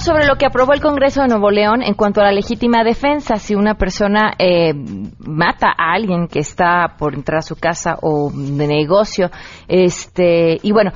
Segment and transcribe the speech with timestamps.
[0.00, 3.36] Sobre lo que aprobó el Congreso de Nuevo León en cuanto a la legítima defensa.
[3.36, 4.72] Si una persona eh,
[5.18, 9.30] mata a alguien que está por entrar a su casa o de negocio,
[9.68, 10.92] este, y bueno,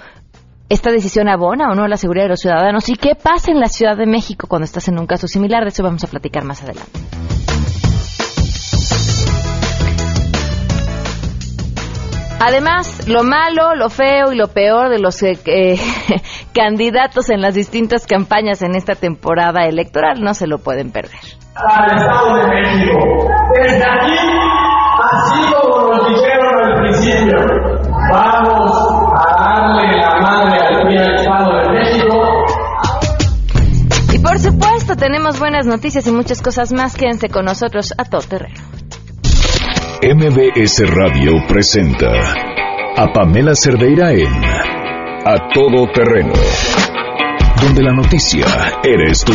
[0.71, 3.61] esta decisión abona o no a la seguridad de los ciudadanos y qué pasa en
[3.61, 5.65] la Ciudad de México cuando estás en un caso similar.
[5.65, 6.99] De eso vamos a platicar más adelante.
[12.41, 15.79] Además, lo malo, lo feo y lo peor de los eh, eh,
[16.55, 21.21] candidatos en las distintas campañas en esta temporada electoral no se lo pueden perder.
[21.55, 22.99] Al Estado de México.
[23.55, 24.19] Desde aquí,
[25.13, 27.37] así como nos dijeron al principio,
[28.13, 28.77] vamos
[29.15, 32.45] a darle la madre al Estado de México.
[34.13, 36.97] Y por supuesto, tenemos buenas noticias y muchas cosas más.
[36.97, 38.61] Quédense con nosotros a todo terreno.
[40.07, 42.13] MBS Radio presenta
[42.95, 44.29] a Pamela Cerdeira en
[45.25, 46.35] A Todo Terreno,
[47.63, 48.45] donde la noticia
[48.85, 49.33] eres tú.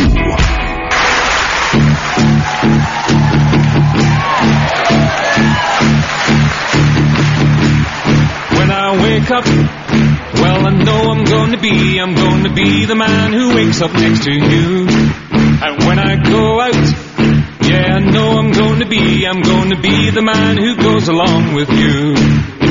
[8.56, 9.46] When I wake up,
[10.40, 13.82] well, I know I'm going to be, I'm going to be the man who wakes
[13.82, 14.86] up next to you.
[15.62, 17.39] And when I go out,
[17.70, 21.06] Yeah, I know I'm going to be, I'm going to be the man who goes
[21.06, 22.16] along with you.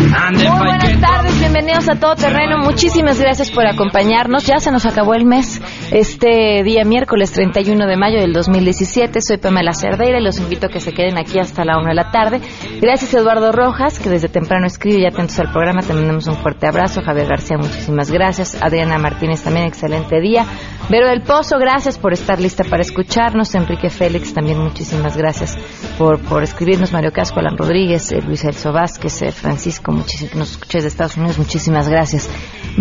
[0.10, 2.58] Muy buenas tardes, bienvenidos a Todo Terreno.
[2.58, 4.46] Muchísimas gracias por acompañarnos.
[4.46, 5.62] Ya se nos acabó el mes,
[5.92, 9.22] este día miércoles 31 de mayo del 2017.
[9.22, 11.96] Soy Pamela Cerdeira y los invito a que se queden aquí hasta la 1 de
[11.96, 12.42] la tarde.
[12.82, 15.82] Gracias Eduardo Rojas, que desde temprano escribe y atentos al programa.
[15.82, 17.02] Te mandamos un fuerte abrazo.
[17.02, 18.62] Javier García, muchísimas gracias.
[18.62, 20.46] Adriana Martínez también, excelente día.
[20.90, 23.54] Vero del Pozo, gracias por estar lista para escucharnos.
[23.56, 25.58] Enrique Félix, también muchísimas gracias
[25.98, 26.92] por, por escribirnos.
[26.92, 31.18] Mario Casco, Alan Rodríguez, eh, Luis Elso Vázquez, eh, Francisco, muchísimas, nos escucháis de Estados
[31.18, 32.30] Unidos, muchísimas gracias.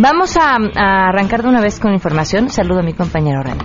[0.00, 0.58] Vamos a,
[1.08, 2.50] arrancar de una vez con información.
[2.50, 3.64] Saludo a mi compañero René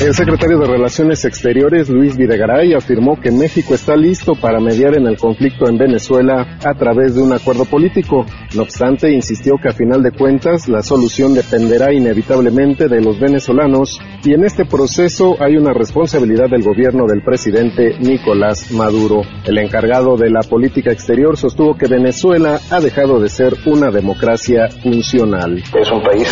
[0.00, 5.08] El secretario de Relaciones Exteriores, Luis Videgaray, afirmó que México está listo para mediar en
[5.08, 8.24] el conflicto en Venezuela a través de un acuerdo político.
[8.54, 14.00] No obstante, insistió que a final de cuentas la solución dependerá inevitablemente de los venezolanos
[14.22, 19.22] y en este proceso hay una responsabilidad del gobierno del presidente Nicolás Maduro.
[19.44, 24.68] El encargado de la política exterior sostuvo que Venezuela ha dejado de ser una democracia
[24.80, 25.56] funcional.
[25.58, 26.28] Es un país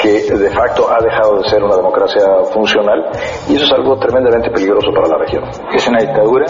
[0.00, 3.07] que de facto ha dejado de ser una democracia funcional
[3.48, 5.44] y eso es algo tremendamente peligroso para la región.
[5.72, 6.46] ¿Es una dictadura?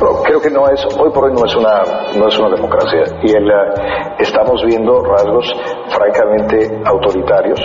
[0.00, 1.82] Bueno, creo que no es, hoy por hoy no es una,
[2.16, 3.32] no es una democracia y
[4.18, 5.52] estamos viendo rasgos
[5.88, 7.60] francamente autoritarios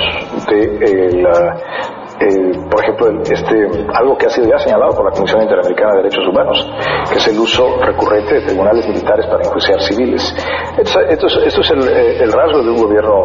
[0.50, 3.56] de el, uh, eh, por ejemplo, este,
[3.94, 6.57] algo que ha sido ya señalado por la Comisión Interamericana de Derechos Humanos,
[7.12, 10.35] que es el uso recurrente de tribunales militares para enjuiciar civiles.
[10.78, 13.22] Esto, esto, es, esto es el, el, rasgo de un gobierno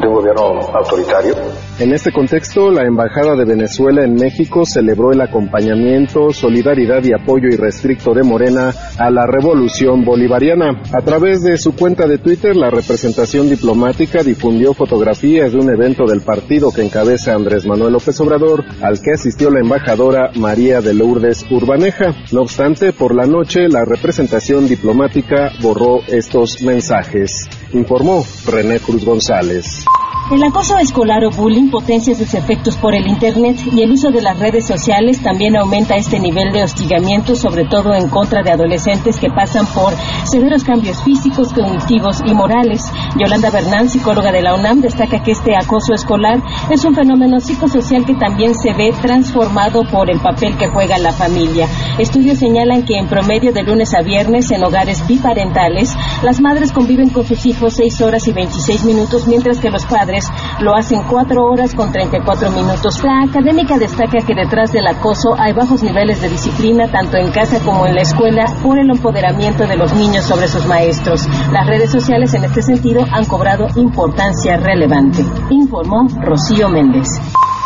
[0.00, 0.42] de un gobierno
[0.74, 1.34] autoritario.
[1.78, 7.48] En este contexto, la Embajada de Venezuela en México celebró el acompañamiento, solidaridad y apoyo
[7.48, 10.82] irrestricto de Morena a la revolución bolivariana.
[10.92, 16.04] A través de su cuenta de Twitter, la representación diplomática difundió fotografías de un evento
[16.04, 18.19] del partido que encabeza Andrés Manuel López
[18.82, 22.14] Al que asistió la embajadora María de Lourdes Urbaneja.
[22.32, 29.84] No obstante, por la noche, la representación diplomática borró estos mensajes, informó René Cruz González.
[30.30, 34.22] El acoso escolar o bullying potencia sus efectos por el Internet y el uso de
[34.22, 39.18] las redes sociales también aumenta este nivel de hostigamiento, sobre todo en contra de adolescentes
[39.18, 39.92] que pasan por
[40.30, 42.80] severos cambios físicos, cognitivos y morales.
[43.18, 48.06] Yolanda Bernal, psicóloga de la UNAM, destaca que este acoso escolar es un fenómeno psicosocial
[48.06, 51.68] que también se ve transformado por el papel que juega la familia.
[51.98, 55.92] Estudios señalan que en promedio de lunes a viernes en hogares biparentales,
[56.22, 60.26] las madres conviven con sus hijos 6 horas y 26 minutos, mientras que los padres
[60.60, 63.02] lo hacen 4 horas con 34 minutos.
[63.02, 67.60] La académica destaca que detrás del acoso hay bajos niveles de disciplina tanto en casa
[67.60, 71.26] como en la escuela por el empoderamiento de los niños sobre sus maestros.
[71.52, 77.08] Las redes sociales en este sentido han cobrado importancia relevante, informó Rocío Méndez.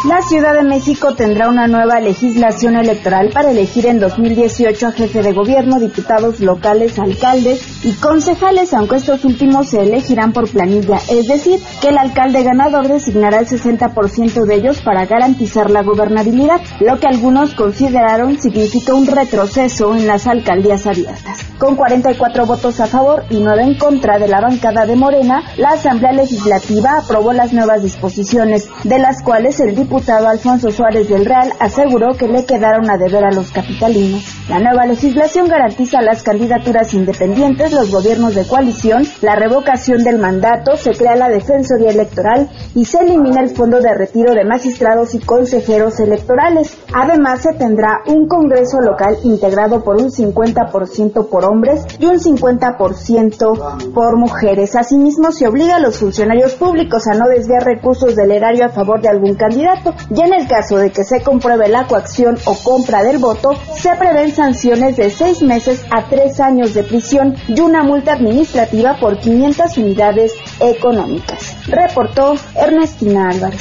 [0.06, 5.22] La Ciudad de México tendrá una nueva legislación electoral para elegir en 2018 a jefe
[5.22, 11.26] de gobierno, diputados locales, alcaldes y concejales, aunque estos últimos se elegirán por planilla, es
[11.26, 17.00] decir, que el alcalde ganador designará el 60% de ellos para garantizar la gobernabilidad, lo
[17.00, 21.38] que algunos consideraron significa un retroceso en las alcaldías abiertas.
[21.56, 25.70] Con 44 votos a favor y 9 en contra de la bancada de Morena, la
[25.70, 31.24] Asamblea Legislativa aprobó las nuevas disposiciones, de las cuales el diputado diputado Alfonso Suárez del
[31.24, 34.24] Real aseguró que le quedaron a deber a los capitalinos.
[34.48, 40.76] La nueva legislación garantiza las candidaturas independientes, los gobiernos de coalición, la revocación del mandato,
[40.76, 45.20] se crea la Defensoría Electoral y se elimina el fondo de retiro de magistrados y
[45.20, 46.76] consejeros electorales.
[46.92, 53.92] Además, se tendrá un Congreso local integrado por un 50% por hombres y un 50%
[53.92, 54.74] por mujeres.
[54.74, 59.00] Asimismo, se obliga a los funcionarios públicos a no desviar recursos del erario a favor
[59.00, 59.83] de algún candidato.
[60.14, 63.94] Y en el caso de que se compruebe la coacción o compra del voto, se
[63.96, 69.18] prevén sanciones de seis meses a tres años de prisión y una multa administrativa por
[69.18, 71.56] 500 unidades económicas.
[71.66, 73.60] Reportó Ernestina Álvarez.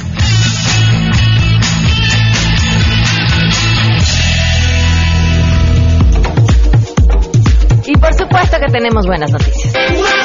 [7.86, 10.23] Y por supuesto que tenemos buenas noticias.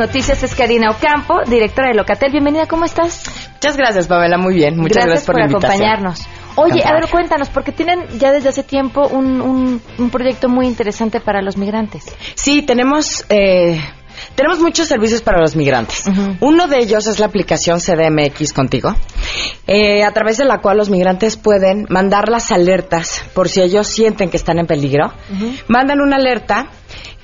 [0.00, 2.32] Noticias es Karina Ocampo, directora de Locatel.
[2.32, 3.22] Bienvenida, ¿cómo estás?
[3.52, 4.38] Muchas gracias, Pamela.
[4.38, 4.78] Muy bien.
[4.78, 5.74] Muchas gracias, por, la invitación.
[5.74, 6.26] acompañarnos.
[6.56, 10.66] Oye, a ver, cuéntanos, porque tienen ya desde hace tiempo un, un, un proyecto muy
[10.66, 12.04] interesante para los migrantes.
[12.34, 13.78] Sí, tenemos eh,
[14.34, 16.04] tenemos muchos servicios para los migrantes.
[16.40, 18.94] Uno de ellos es la aplicación CDMX Contigo,
[19.66, 23.86] eh, a través de la cual los migrantes pueden mandar las alertas por si ellos
[23.86, 25.12] sienten que están en peligro.
[25.68, 26.68] Mandan una alerta.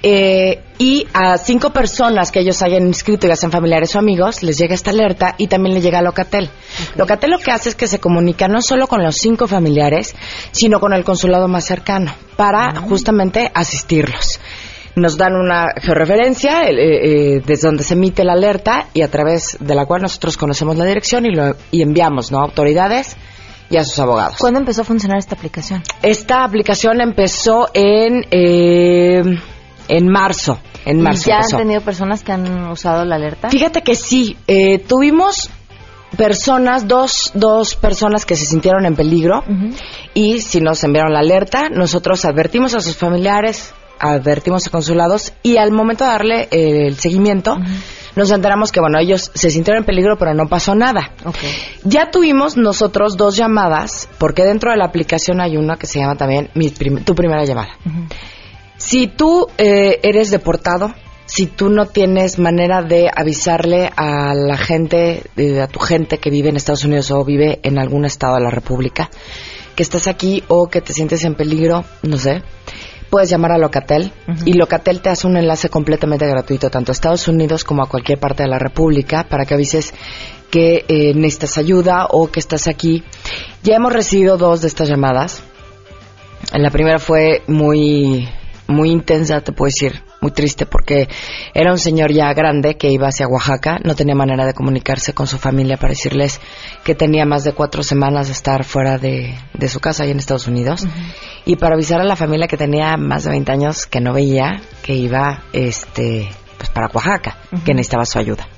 [0.08, 4.56] Eh, y a cinco personas que ellos hayan inscrito y hacen familiares o amigos, les
[4.56, 6.48] llega esta alerta y también le llega a Locatel.
[6.94, 10.14] Locatel lo que hace es que se comunica no solo con los cinco familiares,
[10.52, 14.38] sino con el consulado más cercano para justamente asistirlos.
[14.94, 19.56] Nos dan una georreferencia eh, eh, desde donde se emite la alerta y a través
[19.58, 22.38] de la cual nosotros conocemos la dirección y, lo, y enviamos ¿no?
[22.38, 23.16] a autoridades
[23.70, 24.36] y a sus abogados.
[24.38, 25.82] ¿Cuándo empezó a funcionar esta aplicación?
[26.00, 29.24] Esta aplicación empezó en eh,
[29.88, 30.58] en marzo.
[30.84, 33.48] En marzo ¿Y ¿Ya han tenido personas que han usado la alerta?
[33.50, 35.50] Fíjate que sí, eh, tuvimos
[36.16, 39.42] personas, dos, dos personas que se sintieron en peligro
[40.14, 45.56] y si nos enviaron la alerta, nosotros advertimos a sus familiares, advertimos a consulados y
[45.56, 47.58] al momento de darle eh, el seguimiento,
[48.14, 51.10] nos enteramos que, bueno, ellos se sintieron en peligro, pero no pasó nada.
[51.26, 51.36] Ok.
[51.84, 56.14] Ya tuvimos nosotros dos llamadas, porque dentro de la aplicación hay una que se llama
[56.14, 57.76] también mi prim- tu primera llamada.
[58.86, 60.94] Si tú eh, eres deportado,
[61.24, 66.30] si tú no tienes manera de avisarle a la gente, eh, a tu gente que
[66.30, 69.10] vive en Estados Unidos o vive en algún estado de la República,
[69.74, 72.44] que estás aquí o que te sientes en peligro, no sé,
[73.10, 74.12] puedes llamar a Locatel
[74.44, 78.20] y Locatel te hace un enlace completamente gratuito tanto a Estados Unidos como a cualquier
[78.20, 79.94] parte de la República para que avises
[80.48, 83.02] que eh, necesitas ayuda o que estás aquí.
[83.64, 85.42] Ya hemos recibido dos de estas llamadas.
[86.52, 88.28] La primera fue muy
[88.68, 91.08] muy intensa, te puedo decir, muy triste porque
[91.54, 95.26] era un señor ya grande que iba hacia Oaxaca, no tenía manera de comunicarse con
[95.26, 96.40] su familia para decirles
[96.84, 100.18] que tenía más de cuatro semanas de estar fuera de, de su casa ahí en
[100.18, 100.86] Estados Unidos
[101.44, 104.60] y para avisar a la familia que tenía más de 20 años que no veía
[104.82, 108.48] que iba este pues para Oaxaca, que necesitaba su ayuda.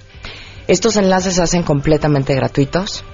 [0.69, 3.05] Estos enlaces se hacen completamente gratuitos.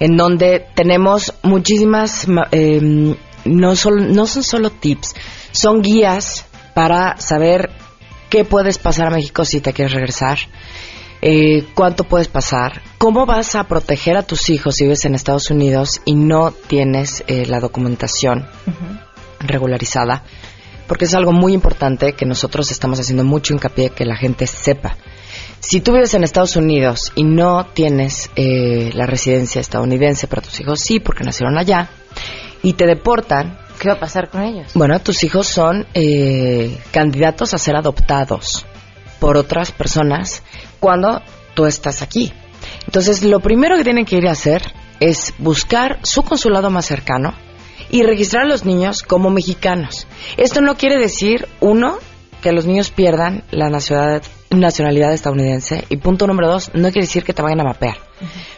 [0.00, 5.14] en donde tenemos muchísimas, ma- em, no, solo- no son solo tips,
[5.52, 7.70] son guías para saber
[8.30, 10.38] qué puedes pasar a México si te quieres regresar,
[11.20, 15.50] eh, cuánto puedes pasar, cómo vas a proteger a tus hijos si vives en Estados
[15.50, 18.46] Unidos y no tienes eh, la documentación
[19.40, 20.22] regularizada,
[20.86, 24.96] porque es algo muy importante que nosotros estamos haciendo mucho hincapié que la gente sepa.
[25.60, 30.58] Si tú vives en Estados Unidos y no tienes eh, la residencia estadounidense, pero tus
[30.60, 31.88] hijos sí, porque nacieron allá,
[32.62, 34.72] y te deportan, ¿Qué va a pasar con ellos?
[34.74, 38.66] bueno, tus hijos son eh, candidatos a ser adoptados
[39.18, 40.42] por otras personas
[40.80, 41.22] cuando
[41.54, 42.32] tú estás aquí.
[42.86, 44.62] Entonces, lo primero que tienen que ir a hacer
[45.00, 47.34] es buscar su consulado más cercano
[47.92, 50.08] y registrar a los niños como mexicanos.
[50.36, 51.98] Esto no quiere decir, uno,
[52.42, 57.22] que los niños pierdan la nacionalidad, nacionalidad estadounidense y punto número dos, no quiere decir
[57.22, 57.98] que te vayan a mapear.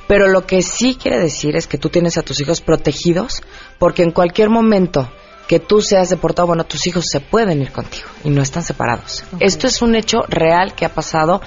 [0.06, 3.42] Pero lo que sí quiere decir es que tú tienes a tus hijos protegidos
[3.78, 5.10] porque en cualquier momento
[5.48, 9.24] que tú seas deportado, bueno, tus hijos se pueden ir contigo y no están separados.
[9.40, 11.42] Esto es un hecho real que ha pasado.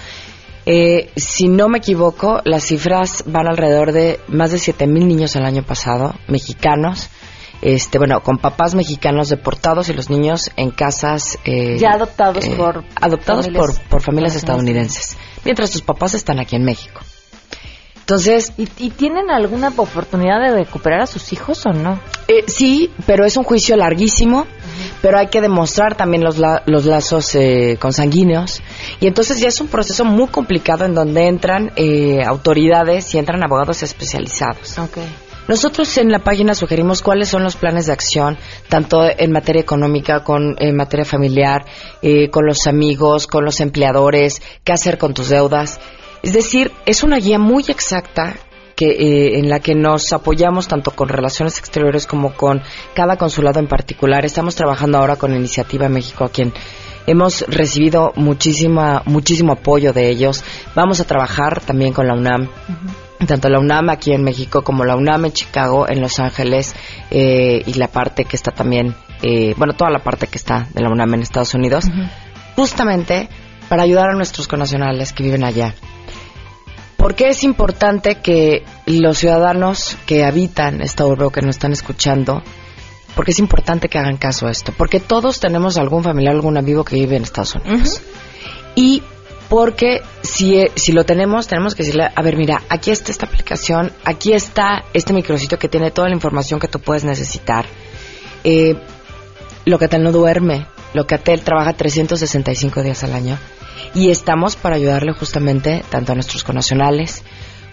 [0.66, 5.36] Eh, si no me equivoco, las cifras van alrededor de más de 7 mil niños
[5.38, 7.10] el año pasado, mexicanos,
[7.62, 12.54] este, bueno, con papás mexicanos deportados y los niños en casas eh, ya adoptados eh,
[12.56, 17.02] por adoptados familias- por, por familias estadounidenses, mientras sus papás están aquí en México.
[18.00, 22.00] Entonces, ¿Y, y tienen alguna oportunidad de recuperar a sus hijos o no?
[22.30, 24.48] Eh, sí, pero es un juicio larguísimo,
[25.02, 28.62] pero hay que demostrar también los, la- los lazos eh, consanguíneos.
[29.02, 33.44] Y entonces ya es un proceso muy complicado en donde entran eh, autoridades y entran
[33.44, 34.80] abogados especializados.
[35.48, 38.38] Nosotros en la página sugerimos cuáles son los planes de acción,
[38.68, 41.66] tanto en materia económica, con en materia familiar,
[42.02, 45.80] eh, con los amigos, con los empleadores, qué hacer con tus deudas.
[46.22, 48.36] Es decir, es una guía muy exacta
[48.76, 52.62] que, eh, en la que nos apoyamos tanto con relaciones exteriores como con
[52.94, 54.26] cada consulado en particular.
[54.26, 56.54] Estamos trabajando ahora con Iniciativa México, a quien
[57.08, 60.44] hemos recibido muchísima, muchísimo apoyo de ellos.
[60.76, 62.50] Vamos a trabajar también con la UNAM
[63.26, 66.76] tanto la UNAM aquí en México como la UNAM en Chicago, en Los Ángeles
[67.10, 70.82] eh, y la parte que está también, eh, bueno, toda la parte que está de
[70.82, 71.86] la UNAM en Estados Unidos,
[72.56, 73.30] justamente
[73.70, 75.74] para ayudar a nuestros connacionales que viven allá.
[76.98, 81.72] ¿Por qué es importante que los ciudadanos que habitan esta urbe o que nos están
[81.72, 82.44] escuchando,
[83.16, 84.74] porque es importante que hagan caso a esto?
[84.76, 88.02] Porque todos tenemos algún familiar, algún amigo que vive en Estados Unidos.
[88.76, 89.04] Y
[89.50, 93.92] porque si, si lo tenemos, tenemos que decirle, a ver, mira, aquí está esta aplicación,
[94.04, 97.66] aquí está este micrositio que tiene toda la información que tú puedes necesitar.
[98.44, 98.76] Eh,
[99.66, 103.38] Locatel no duerme, Locatel trabaja 365 días al año
[103.94, 107.24] y estamos para ayudarle justamente tanto a nuestros connacionales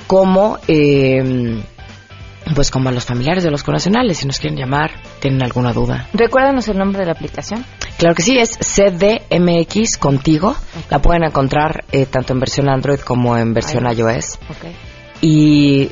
[0.07, 1.63] como eh,
[2.55, 4.91] pues como a los familiares de los connacionales si nos quieren llamar,
[5.21, 6.09] tienen alguna duda.
[6.13, 7.65] Recuérdanos el nombre de la aplicación.
[7.99, 10.57] Claro que sí, es CDMX contigo.
[10.91, 14.39] La pueden encontrar eh, tanto en versión Android como en versión iOS.
[15.21, 15.91] Y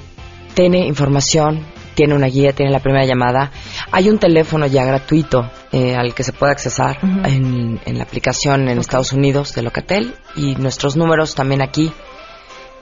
[0.55, 3.51] tiene información, tiene una guía, tiene la primera llamada.
[3.93, 8.69] Hay un teléfono ya gratuito eh, al que se puede accesar en, en la aplicación
[8.69, 11.93] en Estados Unidos de Locatel y nuestros números también aquí.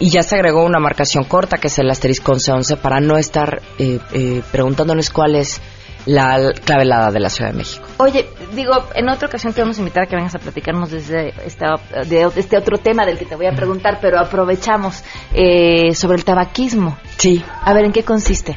[0.02, 3.60] Y ya se agregó una marcación corta que es el asterisco 1111 para no estar
[3.78, 5.60] eh, eh, preguntándoles cuál es
[6.06, 7.86] la clave helada de la Ciudad de México.
[7.98, 11.34] Oye, digo, en otra ocasión te vamos a invitar a que vengas a platicarnos desde
[11.46, 11.76] esta,
[12.06, 15.02] de este otro tema del que te voy a preguntar, pero aprovechamos
[15.34, 16.96] eh, sobre el tabaquismo.
[17.18, 17.44] Sí.
[17.62, 18.56] A ver, ¿en qué consiste?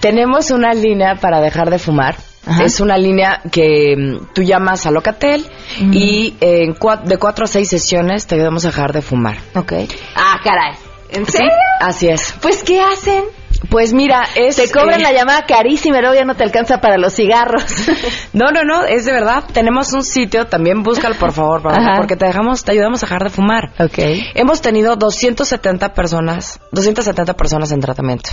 [0.00, 2.16] Tenemos una línea para dejar de fumar.
[2.44, 2.64] Ajá.
[2.64, 5.46] Es una línea que mm, tú llamas a Locatel
[5.92, 9.36] y eh, en cua- de cuatro a seis sesiones te ayudamos a dejar de fumar.
[9.54, 9.72] Ok.
[10.16, 10.72] Ah, caray.
[11.10, 11.52] ¿En Sí, serio?
[11.80, 12.34] así es.
[12.42, 13.22] Pues, ¿qué hacen?
[13.70, 14.56] Pues mira, es...
[14.56, 17.64] Te cobran eh, la llamada carísima luego ya no te alcanza para los cigarros.
[18.32, 19.44] No, no, no, es de verdad.
[19.52, 21.96] Tenemos un sitio, también búscalo por favor, Ajá.
[21.98, 23.72] porque te dejamos, te ayudamos a dejar de fumar.
[23.78, 23.98] ok.
[24.34, 28.30] Hemos tenido 270 personas, 270 personas en tratamiento.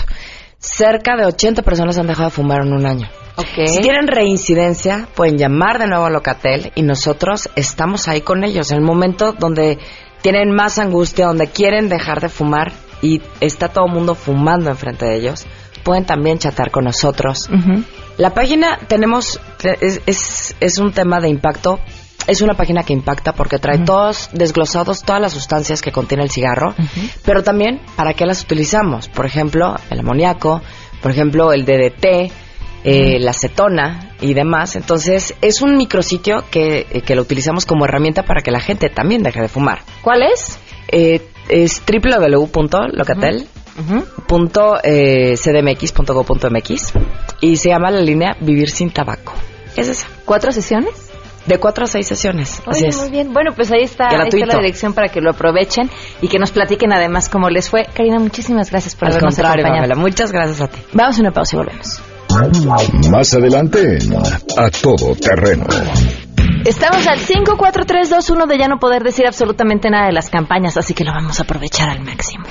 [0.58, 3.08] Cerca de 80 personas han dejado de fumar en un año.
[3.36, 3.66] Ok.
[3.66, 8.70] Si tienen reincidencia, pueden llamar de nuevo a Locatel y nosotros estamos ahí con ellos.
[8.70, 9.78] En el momento donde
[10.22, 15.06] tienen más angustia, donde quieren dejar de fumar y está todo el mundo fumando enfrente
[15.06, 15.46] de ellos,
[15.82, 17.48] pueden también chatar con nosotros.
[17.48, 17.84] Ujú.
[18.16, 19.40] La página tenemos,
[19.80, 21.80] es, es, es un tema de impacto.
[22.26, 26.30] Es una página que impacta porque trae todos desglosados todas las sustancias que contiene el
[26.30, 26.74] cigarro,
[27.24, 29.08] pero también para qué las utilizamos.
[29.08, 30.60] Por ejemplo, el amoníaco,
[31.00, 32.30] por ejemplo, el DDT,
[32.84, 34.76] eh, la acetona y demás.
[34.76, 38.90] Entonces, es un micrositio que, eh, que lo utilizamos como herramienta para que la gente
[38.90, 39.80] también deje de fumar.
[40.02, 40.58] ¿Cuál es?
[40.92, 43.46] Eh, es www.locatel
[43.78, 44.04] Ujú.
[45.36, 46.92] cdmx.go.mx
[47.40, 49.32] y se llama la línea Vivir sin tabaco.
[49.76, 50.06] Es esa.
[50.24, 51.10] ¿Cuatro sesiones?
[51.46, 52.60] De cuatro a seis sesiones.
[52.66, 52.96] Así Oye, es.
[52.98, 53.32] muy bien.
[53.32, 56.50] Bueno, pues ahí está, ahí está la dirección para que lo aprovechen y que nos
[56.50, 57.86] platiquen además cómo les fue.
[57.94, 59.88] Karina, muchísimas gracias por Al habernos contrario, acompañado.
[59.88, 60.78] Pamela, muchas gracias a ti.
[60.92, 62.02] Vamos a una pausa y volvemos.
[63.10, 65.66] Más adelante en A Todo Terreno.
[66.64, 71.04] Estamos al 54321 de ya no poder decir absolutamente nada de las campañas, así que
[71.04, 72.44] lo vamos a aprovechar al máximo.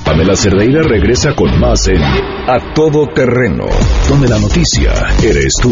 [0.04, 3.66] Pamela Cerdeira regresa con más en A Todo Terreno,
[4.10, 4.92] donde la noticia
[5.24, 5.72] eres tú.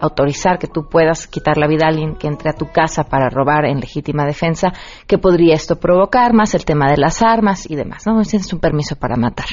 [0.00, 3.28] autorizar que tú puedas quitar la vida a alguien que entre a tu casa para
[3.28, 4.72] robar en legítima defensa,
[5.06, 8.20] que podría esto provocar, más el tema de las armas y demás, ¿no?
[8.20, 9.46] Es un permiso para matar.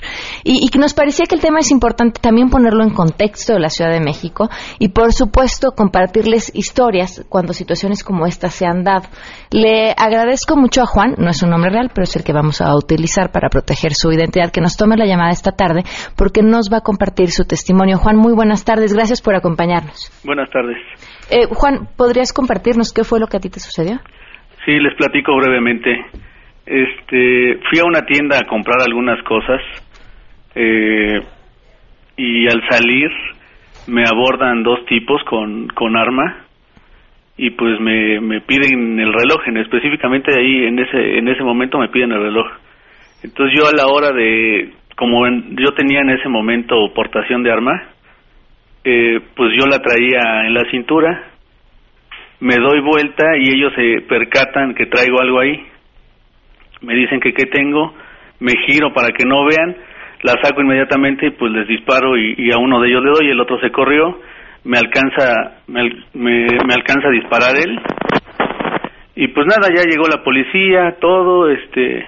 [0.43, 3.59] Y, y que nos parecía que el tema es importante también ponerlo en contexto de
[3.59, 4.49] la Ciudad de México
[4.79, 9.07] y, por supuesto, compartirles historias cuando situaciones como esta se han dado.
[9.49, 12.61] Le agradezco mucho a Juan, no es un nombre real, pero es el que vamos
[12.61, 15.83] a utilizar para proteger su identidad, que nos tome la llamada esta tarde
[16.15, 17.97] porque nos va a compartir su testimonio.
[17.97, 20.11] Juan, muy buenas tardes, gracias por acompañarnos.
[20.38, 20.77] Buenas tardes.
[21.32, 23.98] Eh, Juan, ¿podrías compartirnos qué fue lo que a ti te sucedió?
[24.63, 25.89] Sí, les platico brevemente.
[26.63, 29.60] Este, fui a una tienda a comprar algunas cosas
[30.53, 31.20] eh,
[32.17, 33.10] y al salir
[33.88, 36.46] me abordan dos tipos con, con arma
[37.36, 41.79] y pues me, me piden el reloj, en, específicamente ahí en ese, en ese momento
[41.79, 42.46] me piden el reloj.
[43.24, 45.25] Entonces yo a la hora de, como
[45.58, 47.96] yo tenía en ese momento portación de arma,
[48.84, 51.31] eh, pues yo la traía en la cintura,
[52.39, 55.65] me doy vuelta y ellos se percatan que traigo algo ahí,
[56.81, 57.93] me dicen que qué tengo,
[58.39, 59.75] me giro para que no vean,
[60.22, 63.39] la saco inmediatamente y pues les disparo y, a uno de ellos le doy, el
[63.39, 64.19] otro se corrió,
[64.63, 67.79] me alcanza me, me, alcanza a disparar él.
[69.15, 72.05] Y pues nada ya llegó la policía todo este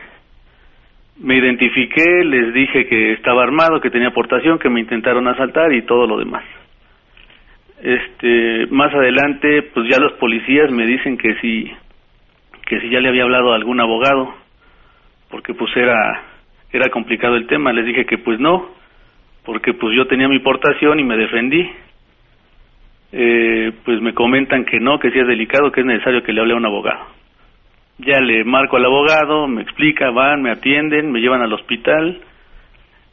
[1.21, 5.81] me identifiqué les dije que estaba armado que tenía aportación que me intentaron asaltar y
[5.81, 6.43] todo lo demás
[7.81, 11.71] este más adelante pues ya los policías me dicen que si
[12.65, 14.33] que si ya le había hablado a algún abogado
[15.29, 16.23] porque pues era
[16.71, 17.73] era complicado el tema.
[17.73, 18.79] Les dije que pues no
[19.45, 21.69] porque pues yo tenía mi portación y me defendí.
[23.11, 26.41] Eh, pues me comentan que no, que si es delicado, que es necesario que le
[26.41, 27.07] hable a un abogado.
[27.97, 32.21] Ya le marco al abogado, me explica, van, me atienden, me llevan al hospital.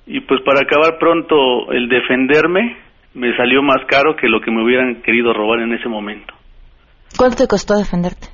[0.07, 2.77] Y pues para acabar pronto el defenderme
[3.17, 6.35] me salió más caro que lo que me hubieran querido robar en ese momento.
[7.19, 8.29] ¿Cuánto te costó defenderte?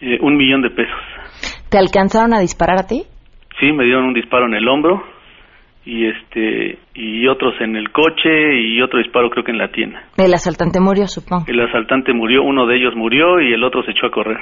[0.00, 1.00] Eh, un millón de pesos.
[1.70, 3.02] ¿Te alcanzaron a disparar a ti?
[3.58, 5.02] Sí, me dieron un disparo en el hombro
[5.86, 10.02] y este y otros en el coche y otro disparo creo que en la tienda.
[10.18, 11.44] El asaltante murió, supongo.
[11.48, 14.38] El asaltante murió, uno de ellos murió y el otro se echó a correr.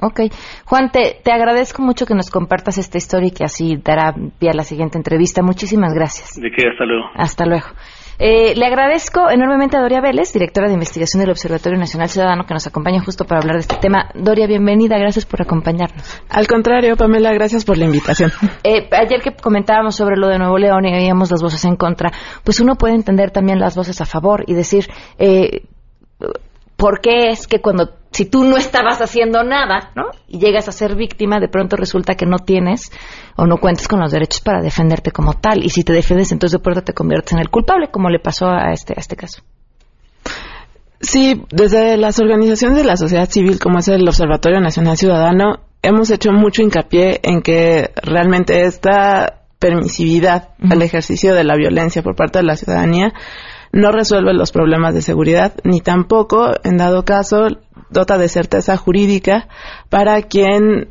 [0.00, 0.20] Ok.
[0.64, 4.50] Juan, te, te agradezco mucho que nos compartas esta historia y que así dará pie
[4.50, 5.42] a la siguiente entrevista.
[5.42, 6.40] Muchísimas gracias.
[6.40, 7.10] De qué, hasta luego.
[7.14, 7.66] Hasta luego.
[8.24, 12.54] Eh, le agradezco enormemente a Doria Vélez, directora de investigación del Observatorio Nacional Ciudadano, que
[12.54, 14.10] nos acompaña justo para hablar de este tema.
[14.14, 16.22] Doria, bienvenida, gracias por acompañarnos.
[16.28, 18.30] Al contrario, Pamela, gracias por la invitación.
[18.64, 22.12] Eh, ayer que comentábamos sobre lo de Nuevo León y oíamos las voces en contra,
[22.44, 24.86] pues uno puede entender también las voces a favor y decir,
[25.18, 25.62] eh,
[26.82, 30.06] ¿por qué es que cuando si tú no estabas haciendo nada, ¿no?
[30.26, 32.90] Y llegas a ser víctima, de pronto resulta que no tienes
[33.36, 35.62] o no cuentas con los derechos para defenderte como tal.
[35.62, 38.48] Y si te defiendes, entonces de pronto te conviertes en el culpable, como le pasó
[38.48, 39.44] a este, a este caso.
[41.00, 46.10] Sí, desde las organizaciones de la sociedad civil, como es el Observatorio Nacional Ciudadano, hemos
[46.10, 52.40] hecho mucho hincapié en que realmente esta permisividad al ejercicio de la violencia por parte
[52.40, 53.12] de la ciudadanía
[53.72, 57.48] no resuelve los problemas de seguridad, ni tampoco, en dado caso,
[57.90, 59.48] dota de certeza jurídica
[59.88, 60.88] para quien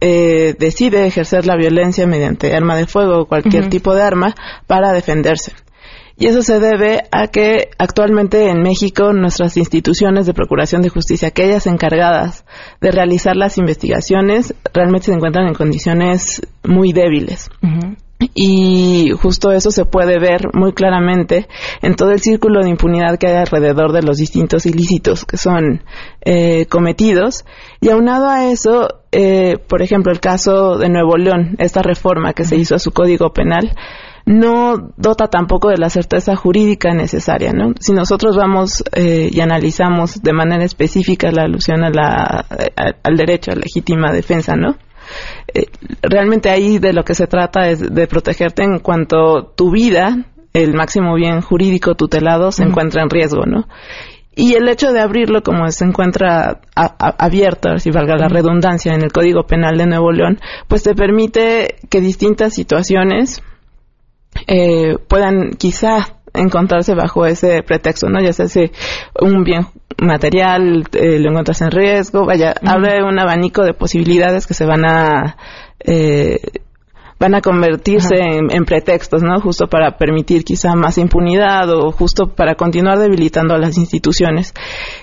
[0.00, 4.34] eh, decide ejercer la violencia mediante arma de fuego o cualquier tipo de arma
[4.66, 5.52] para defenderse.
[6.16, 11.28] Y eso se debe a que actualmente en México nuestras instituciones de procuración de justicia,
[11.28, 12.44] aquellas encargadas
[12.80, 17.50] de realizar las investigaciones, realmente se encuentran en condiciones muy débiles.
[18.34, 21.48] Y justo eso se puede ver muy claramente
[21.80, 25.82] en todo el círculo de impunidad que hay alrededor de los distintos ilícitos que son
[26.22, 27.44] eh, cometidos.
[27.80, 32.44] Y aunado a eso, eh, por ejemplo, el caso de Nuevo León, esta reforma que
[32.44, 33.74] se hizo a su código penal,
[34.24, 37.72] no dota tampoco de la certeza jurídica necesaria, ¿no?
[37.80, 42.46] Si nosotros vamos eh, y analizamos de manera específica la alusión a la,
[43.02, 44.76] al derecho a legítima defensa, ¿no?
[45.54, 45.66] Eh,
[46.02, 50.74] realmente ahí de lo que se trata es de protegerte en cuanto tu vida, el
[50.74, 53.66] máximo bien jurídico tutelado, se encuentra en riesgo, ¿no?
[54.34, 59.12] Y el hecho de abrirlo como se encuentra abierto, si valga la redundancia, en el
[59.12, 63.42] Código Penal de Nuevo León, pues te permite que distintas situaciones
[64.46, 68.20] eh, puedan quizá encontrarse bajo ese pretexto, ¿no?
[68.20, 68.70] Ya sea si
[69.20, 69.66] un bien
[70.02, 74.84] material eh, lo encuentras en riesgo, vaya, abre un abanico de posibilidades que se van
[74.84, 75.36] a
[75.80, 76.38] eh,
[77.18, 79.40] van a convertirse en, pretextos, ¿no?
[79.40, 84.52] Justo para permitir quizá más impunidad o justo para continuar debilitando a las instituciones.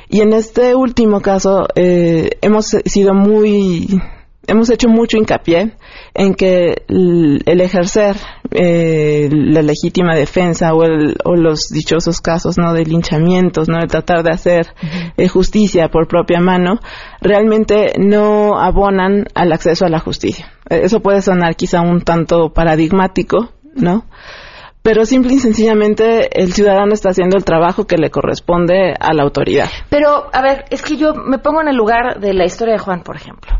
[0.09, 4.01] Y en este último caso eh, hemos sido muy
[4.49, 5.75] hemos hecho mucho hincapié
[6.13, 8.15] en que el, ejercer
[8.51, 14.31] eh, la legítima defensa o, los dichosos casos no de linchamientos, no de tratar de
[14.31, 14.67] hacer
[15.17, 16.79] eh, justicia por propia mano,
[17.21, 20.51] realmente no abonan al acceso a la justicia.
[20.69, 24.05] Eso puede sonar quizá un tanto paradigmático, ¿no?
[24.81, 29.23] pero simple y sencillamente el ciudadano está haciendo el trabajo que le corresponde a la
[29.23, 29.67] autoridad.
[29.89, 32.79] Pero, a ver, es que yo me pongo en el lugar de la historia de
[32.79, 33.51] Juan, por ejemplo.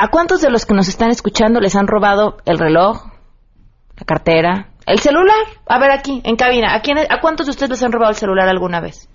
[0.00, 3.06] ¿A cuántos de los que nos están escuchando les han robado el reloj,
[3.96, 5.44] la cartera, el celular?
[5.66, 8.16] A ver aquí, en cabina, ¿a, quién, ¿a cuántos de ustedes les han robado el
[8.16, 9.08] celular alguna vez?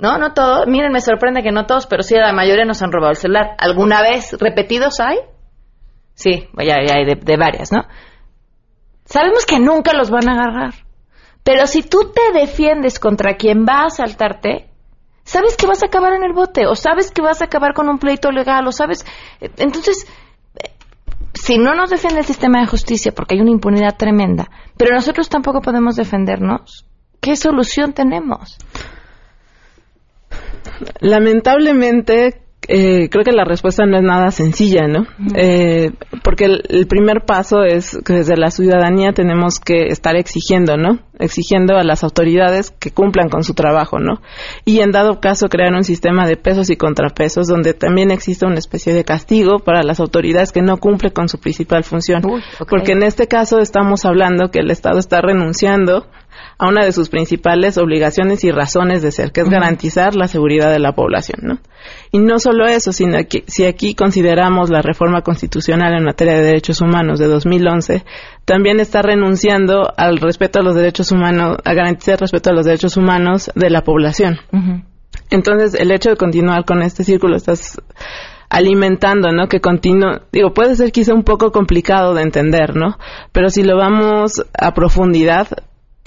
[0.00, 0.66] No, no todos.
[0.66, 3.54] Miren, me sorprende que no todos, pero sí la mayoría nos han robado el celular.
[3.58, 5.18] ¿Alguna vez repetidos hay?
[6.14, 7.84] Sí, ya, hay de varias, ¿no?
[9.04, 10.74] Sabemos que nunca los van a agarrar.
[11.44, 14.71] Pero si tú te defiendes contra quien va a asaltarte,
[15.24, 17.88] sabes que vas a acabar en el bote, o sabes que vas a acabar con
[17.88, 19.04] un pleito legal, o sabes.
[19.40, 20.06] Entonces,
[21.34, 25.28] si no nos defiende el sistema de justicia, porque hay una impunidad tremenda, pero nosotros
[25.28, 26.86] tampoco podemos defendernos,
[27.20, 28.58] ¿qué solución tenemos?
[31.00, 35.06] Lamentablemente, eh, creo que la respuesta no es nada sencilla, ¿no?
[35.34, 35.90] Eh,
[36.22, 41.00] porque el, primer paso es que desde la ciudadanía tenemos que estar exigiendo, ¿no?
[41.18, 44.22] Exigiendo a las autoridades que cumplan con su trabajo, ¿no?
[44.64, 48.58] Y en dado caso crear un sistema de pesos y contrapesos donde también exista una
[48.58, 52.22] especie de castigo para las autoridades que no cumplen con su principal función.
[52.68, 56.06] Porque en este caso estamos hablando que el Estado está renunciando
[56.58, 60.70] a una de sus principales obligaciones y razones de ser, que es garantizar la seguridad
[60.70, 61.58] de la población, ¿no?
[62.12, 66.42] Y no solo eso, sino que si aquí consideramos la reforma constitucional en materia de
[66.42, 68.04] derechos humanos de 2011,
[68.44, 72.66] también está renunciando al respeto a los derechos humanos, a garantizar el respeto a los
[72.66, 74.38] derechos humanos de la población.
[75.30, 77.80] Entonces, el hecho de continuar con este círculo estás
[78.52, 79.48] alimentando, ¿no?
[79.48, 82.98] Que continúe, digo, puede ser quizá un poco complicado de entender, ¿no?
[83.32, 85.48] Pero si lo vamos a profundidad,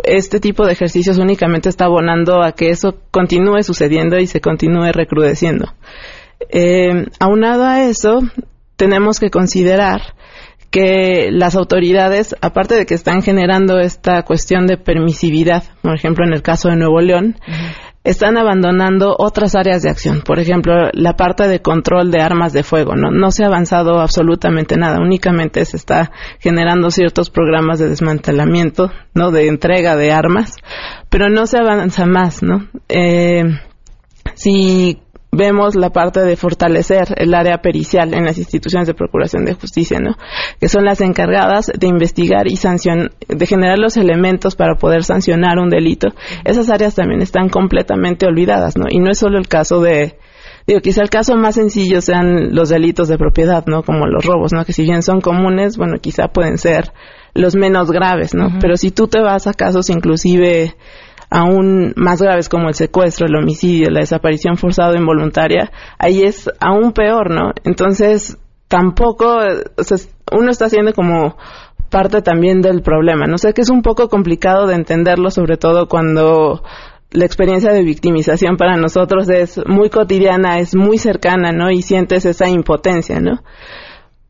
[0.03, 4.91] este tipo de ejercicios únicamente está abonando a que eso continúe sucediendo y se continúe
[4.91, 5.73] recrudeciendo.
[6.49, 8.19] Eh, aunado a eso,
[8.75, 10.01] tenemos que considerar
[10.69, 16.33] que las autoridades, aparte de que están generando esta cuestión de permisividad, por ejemplo en
[16.33, 17.37] el caso de Nuevo León,
[18.05, 20.21] están abandonando otras áreas de acción.
[20.21, 22.95] Por ejemplo, la parte de control de armas de fuego.
[22.95, 24.99] No, no se ha avanzado absolutamente nada.
[24.99, 30.55] Únicamente se está generando ciertos programas de desmantelamiento, no, de entrega de armas,
[31.09, 32.67] pero no se avanza más, ¿no?
[32.87, 33.43] Eh,
[34.35, 34.99] si
[35.35, 39.99] vemos la parte de fortalecer el área pericial en las instituciones de procuración de justicia,
[39.99, 40.15] ¿no?
[40.59, 45.59] Que son las encargadas de investigar y sancionar, de generar los elementos para poder sancionar
[45.59, 46.09] un delito.
[46.43, 48.85] Esas áreas también están completamente olvidadas, ¿no?
[48.89, 50.17] Y no es solo el caso de,
[50.67, 53.83] digo, quizá el caso más sencillo sean los delitos de propiedad, ¿no?
[53.83, 54.65] Como los robos, ¿no?
[54.65, 56.91] Que si bien son comunes, bueno, quizá pueden ser
[57.33, 58.59] los menos graves, ¿no?
[58.61, 60.75] Pero si tú te vas a casos inclusive
[61.35, 65.69] aún más graves como el secuestro, el homicidio, la desaparición forzada o involuntaria,
[65.99, 67.51] ahí es aún peor, ¿no?
[67.65, 68.37] Entonces,
[68.69, 69.39] tampoco,
[70.31, 71.35] uno está haciendo como
[71.89, 75.89] parte también del problema, no sé que es un poco complicado de entenderlo, sobre todo
[75.89, 76.63] cuando
[77.11, 81.69] la experiencia de victimización para nosotros es muy cotidiana, es muy cercana, ¿no?
[81.69, 83.41] Y sientes esa impotencia, ¿no?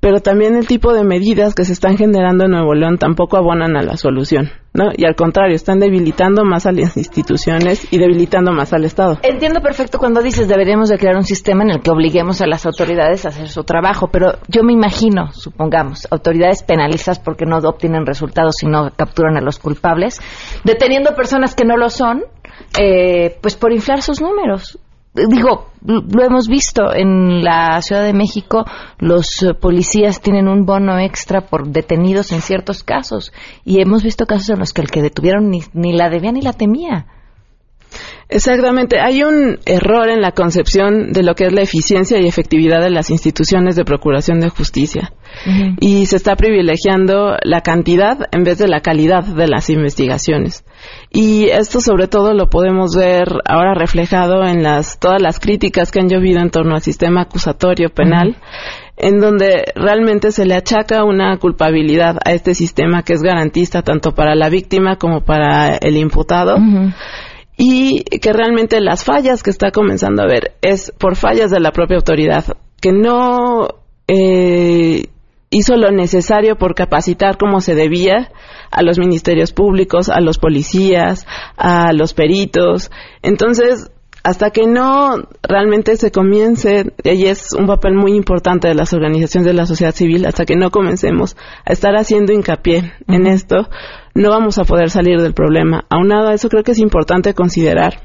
[0.06, 3.76] pero también el tipo de medidas que se están generando en Nuevo León tampoco abonan
[3.76, 4.92] a la solución, ¿no?
[4.96, 9.18] Y al contrario, están debilitando más a las instituciones y debilitando más al Estado.
[9.24, 12.66] Entiendo perfecto cuando dices deberíamos de crear un sistema en el que obliguemos a las
[12.66, 18.06] autoridades a hacer su trabajo, pero yo me imagino, supongamos, autoridades penalistas porque no obtienen
[18.06, 20.22] resultados y no capturan a los culpables,
[20.64, 22.24] deteniendo personas que no lo son,
[22.78, 24.78] eh, pues por inflar sus números
[25.16, 28.66] digo, lo hemos visto en la Ciudad de México,
[29.00, 33.32] los eh, policías tienen un bono extra por detenidos en ciertos casos
[33.64, 36.42] y hemos visto casos en los que el que detuvieron ni, ni la debía ni
[36.42, 37.08] la temía.
[38.28, 39.00] Exactamente.
[39.00, 42.90] Hay un error en la concepción de lo que es la eficiencia y efectividad de
[42.90, 45.14] las instituciones de procuración de justicia.
[45.80, 50.64] Y se está privilegiando la cantidad en vez de la calidad de las investigaciones.
[51.12, 56.00] Y esto sobre todo lo podemos ver ahora reflejado en las, todas las críticas que
[56.00, 58.38] han llovido en torno al sistema acusatorio penal.
[58.98, 64.14] en donde realmente se le achaca una culpabilidad a este sistema que es garantista tanto
[64.14, 66.56] para la víctima como para el imputado
[67.58, 71.72] y que realmente las fallas que está comenzando a ver es por fallas de la
[71.72, 72.46] propia autoridad,
[72.82, 73.68] que no
[74.08, 75.06] eh,
[75.50, 78.32] hizo lo necesario por capacitar como se debía
[78.72, 82.92] a los ministerios públicos, a los policías, a los peritos.
[83.22, 83.90] Entonces,
[84.26, 89.46] hasta que no realmente se comience, y es un papel muy importante de las organizaciones
[89.46, 93.70] de la sociedad civil, hasta que no comencemos a estar haciendo hincapié en esto,
[94.16, 95.86] no vamos a poder salir del problema.
[95.92, 98.02] Aunado a eso, creo que es importante considerar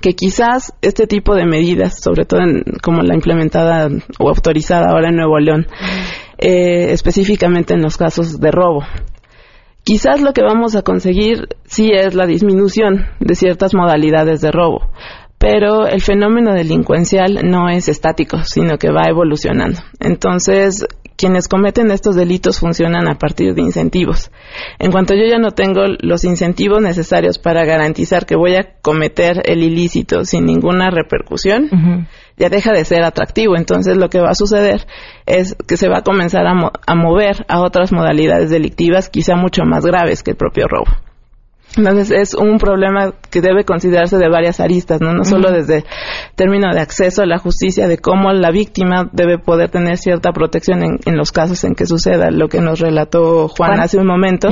[0.00, 3.88] que quizás este tipo de medidas, sobre todo en, como la implementada
[4.18, 5.68] o autorizada ahora en Nuevo León,
[6.38, 8.82] eh, específicamente en los casos de robo,
[9.84, 14.90] quizás lo que vamos a conseguir sí es la disminución de ciertas modalidades de robo,
[15.40, 19.78] pero el fenómeno delincuencial no es estático, sino que va evolucionando.
[19.98, 24.30] Entonces, quienes cometen estos delitos funcionan a partir de incentivos.
[24.78, 29.40] En cuanto yo ya no tengo los incentivos necesarios para garantizar que voy a cometer
[29.46, 33.56] el ilícito sin ninguna repercusión, ya deja de ser atractivo.
[33.56, 34.86] Entonces lo que va a suceder
[35.24, 36.52] es que se va a comenzar a,
[36.86, 41.09] a mover a otras modalidades delictivas quizá mucho más graves que el propio robo.
[41.76, 45.84] Entonces es un problema que debe considerarse de varias aristas, no, no solo desde
[46.34, 50.82] término de acceso a la justicia, de cómo la víctima debe poder tener cierta protección
[50.82, 54.48] en, en los casos en que suceda lo que nos relató Juan, hace un momento,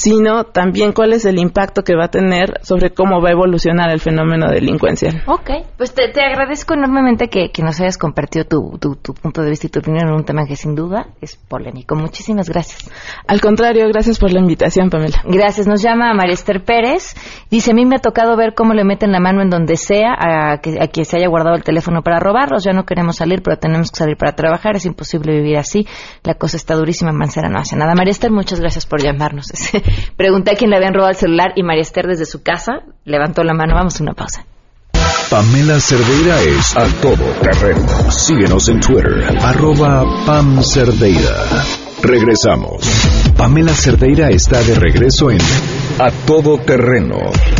[0.00, 3.90] sino también cuál es el impacto que va a tener sobre cómo va a evolucionar
[3.90, 5.22] el fenómeno delincuencial.
[5.26, 9.42] Ok, pues te, te agradezco enormemente que, que, nos hayas compartido tu, tu, tu, punto
[9.42, 11.96] de vista y tu opinión en un tema que sin duda es polémico.
[11.96, 12.90] Muchísimas gracias.
[13.28, 15.22] Al contrario, gracias por la invitación, Pamela.
[15.26, 15.66] Gracias.
[15.66, 17.14] Nos llama María Esther Pérez.
[17.50, 20.14] Dice, a mí me ha tocado ver cómo le meten la mano en donde sea
[20.18, 22.64] a, que, a quien se haya guardado el teléfono para robarlos.
[22.64, 24.76] Ya no queremos salir, pero tenemos que salir para trabajar.
[24.76, 25.86] Es imposible vivir así.
[26.22, 27.12] La cosa está durísima.
[27.12, 27.94] Mancera no hace nada.
[27.94, 29.48] María Esther, muchas gracias por llamarnos.
[30.16, 33.42] Pregunté a quién le habían robado el celular y María Esther desde su casa levantó
[33.42, 33.74] la mano.
[33.74, 34.44] Vamos a una pausa.
[35.30, 37.86] Pamela Cerdeira es a todo terreno.
[38.10, 41.46] Síguenos en Twitter, arroba Pam Cerdeira.
[42.02, 42.82] Regresamos.
[43.36, 45.38] Pamela Cerdeira está de regreso en
[45.98, 47.18] A Todo Terreno.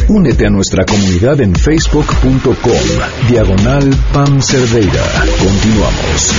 [0.08, 5.04] Únete a nuestra comunidad en facebook.com, diagonal Pam Cerdeira.
[5.38, 6.34] Continuamos.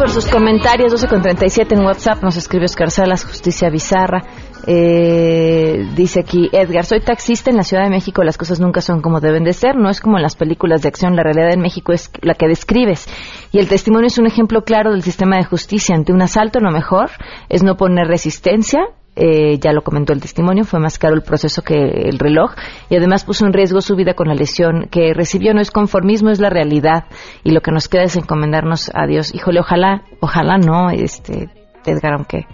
[0.00, 0.92] Por sus comentarios.
[0.92, 2.22] 12 con 37 en WhatsApp.
[2.22, 4.22] Nos escribe Oscar Salas, Justicia Bizarra.
[4.66, 9.00] Eh, dice aquí Edgar, soy taxista en la Ciudad de México, las cosas nunca son
[9.00, 11.60] como deben de ser, no es como en las películas de acción, la realidad en
[11.60, 13.08] México es la que describes.
[13.52, 15.94] Y el testimonio es un ejemplo claro del sistema de justicia.
[15.94, 17.10] Ante un asalto lo mejor
[17.48, 18.80] es no poner resistencia,
[19.16, 22.54] eh, ya lo comentó el testimonio, fue más caro el proceso que el reloj
[22.88, 25.52] y además puso en riesgo su vida con la lesión que recibió.
[25.52, 27.04] No es conformismo, es la realidad
[27.42, 29.34] y lo que nos queda es encomendarnos a Dios.
[29.34, 31.48] Híjole, ojalá, ojalá no, este,
[31.84, 32.46] Edgar, aunque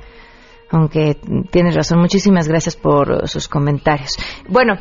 [0.70, 1.16] aunque
[1.50, 2.00] tienes razón.
[2.00, 4.16] Muchísimas gracias por sus comentarios.
[4.48, 4.74] Bueno,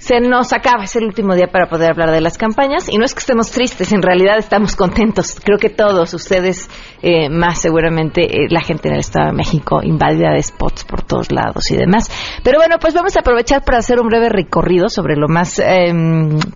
[0.00, 3.04] se nos acaba, es el último día para poder hablar de las campañas y no
[3.04, 5.36] es que estemos tristes, en realidad estamos contentos.
[5.44, 6.70] Creo que todos ustedes,
[7.02, 11.02] eh, más seguramente eh, la gente en el Estado de México, invadida de spots por
[11.02, 12.10] todos lados y demás.
[12.42, 15.92] Pero bueno, pues vamos a aprovechar para hacer un breve recorrido sobre lo más eh,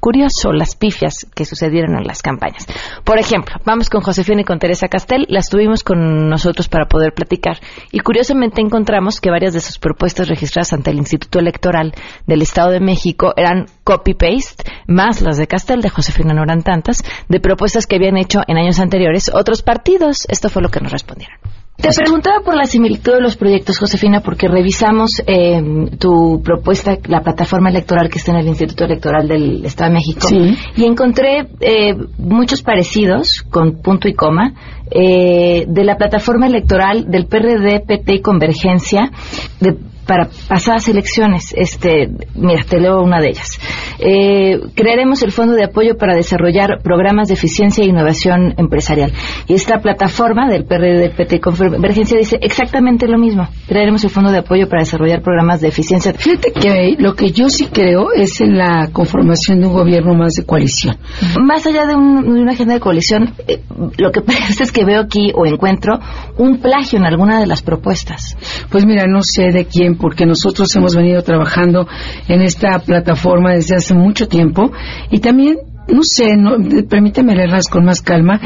[0.01, 2.67] curioso, las pifias que sucedieron en las campañas.
[3.05, 7.13] Por ejemplo, vamos con Josefina y con Teresa Castel, las tuvimos con nosotros para poder
[7.13, 7.59] platicar
[7.93, 11.93] y curiosamente encontramos que varias de sus propuestas registradas ante el Instituto Electoral
[12.27, 17.03] del Estado de México eran copy-paste, más las de Castel, de Josefina no eran tantas,
[17.29, 20.27] de propuestas que habían hecho en años anteriores otros partidos.
[20.29, 21.39] Esto fue lo que nos respondieron.
[21.77, 25.61] Te preguntaba por la similitud de los proyectos, Josefina, porque revisamos eh,
[25.99, 30.29] tu propuesta, la plataforma electoral que está en el Instituto Electoral del Estado de México,
[30.29, 30.57] Sí.
[30.77, 34.53] y encontré eh, muchos parecidos, con punto y coma,
[34.89, 39.11] eh, de la plataforma electoral del PRD, PT y Convergencia
[39.59, 41.55] de- para pasadas elecciones.
[41.57, 43.59] Este, mira, te leo una de ellas.
[43.99, 49.13] Eh, crearemos el Fondo de Apoyo para desarrollar programas de eficiencia e innovación empresarial.
[49.47, 53.49] Y esta plataforma del PRD, PT y Convergencia dice exactamente lo mismo.
[53.69, 56.13] Crearemos el Fondo de Apoyo para desarrollar programas de eficiencia.
[56.15, 60.35] Fíjate que lo que yo sí creo es en la conformación de un gobierno más
[60.35, 60.97] de coalición.
[61.43, 63.61] Más allá de, un- de una agenda de coalición, eh,
[63.99, 65.99] lo que pasa es que veo aquí o encuentro
[66.39, 68.37] un plagio en alguna de las propuestas.
[68.71, 71.87] Pues mira, no sé de quién, porque nosotros hemos venido trabajando
[72.29, 74.73] en esta plataforma desde hace mucho tiempo
[75.11, 76.57] y también, no sé, no,
[76.89, 78.41] permíteme leerlas con más calma,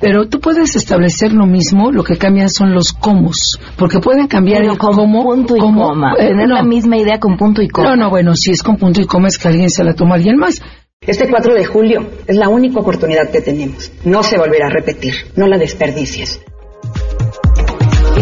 [0.00, 4.60] pero tú puedes establecer lo mismo, lo que cambian son los comos, porque pueden cambiar
[4.60, 6.12] Pero el con cómo, punto y cómo, coma.
[6.18, 6.54] eh, Tener no.
[6.54, 7.90] la misma idea con punto y coma.
[7.90, 10.12] No, no, bueno, si es con punto y coma es que alguien se la toma
[10.12, 10.60] a alguien más.
[11.00, 13.92] Este 4 de julio es la única oportunidad que tenemos.
[14.06, 15.12] No se volverá a repetir.
[15.36, 16.40] No la desperdicies.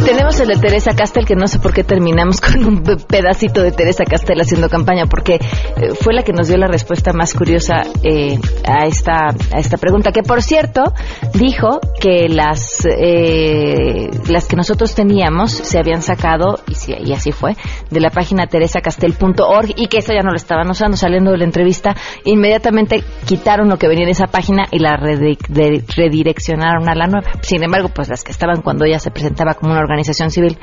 [0.05, 3.71] Tenemos el de Teresa Castel, que no sé por qué terminamos con un pedacito de
[3.73, 7.85] Teresa Castel haciendo campaña, porque eh, fue la que nos dio la respuesta más curiosa
[8.03, 10.11] eh, a, esta, a esta pregunta.
[10.11, 10.93] Que por cierto,
[11.35, 17.31] dijo que las, eh, las que nosotros teníamos se habían sacado, y, sí, y así
[17.33, 17.55] fue,
[17.91, 20.97] de la página teresacastel.org y que esa ya no la estaban usando.
[20.97, 26.89] Saliendo de la entrevista, inmediatamente quitaron lo que venía en esa página y la redireccionaron
[26.89, 27.31] a la nueva.
[27.43, 29.92] Sin embargo, pues las que estaban cuando ella se presentaba como una organización
[30.31, 30.57] civil,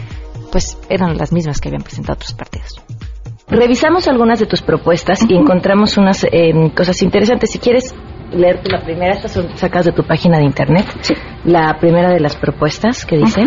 [0.52, 2.82] pues eran las mismas que habían presentado otros partidos.
[3.48, 7.52] Revisamos algunas de tus propuestas y encontramos unas eh, cosas interesantes.
[7.52, 7.96] Si quieres
[8.32, 10.86] leerte la primera, estas son sacadas de tu página de internet.
[11.46, 13.42] La primera de las propuestas que dice.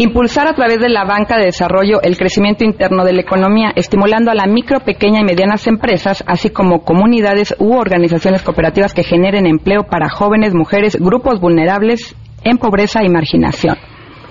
[0.00, 4.30] Impulsar a través de la banca de desarrollo el crecimiento interno de la economía, estimulando
[4.30, 9.44] a la micro, pequeña y medianas empresas, así como comunidades u organizaciones cooperativas que generen
[9.44, 12.14] empleo para jóvenes, mujeres, grupos vulnerables
[12.44, 13.76] en pobreza y marginación.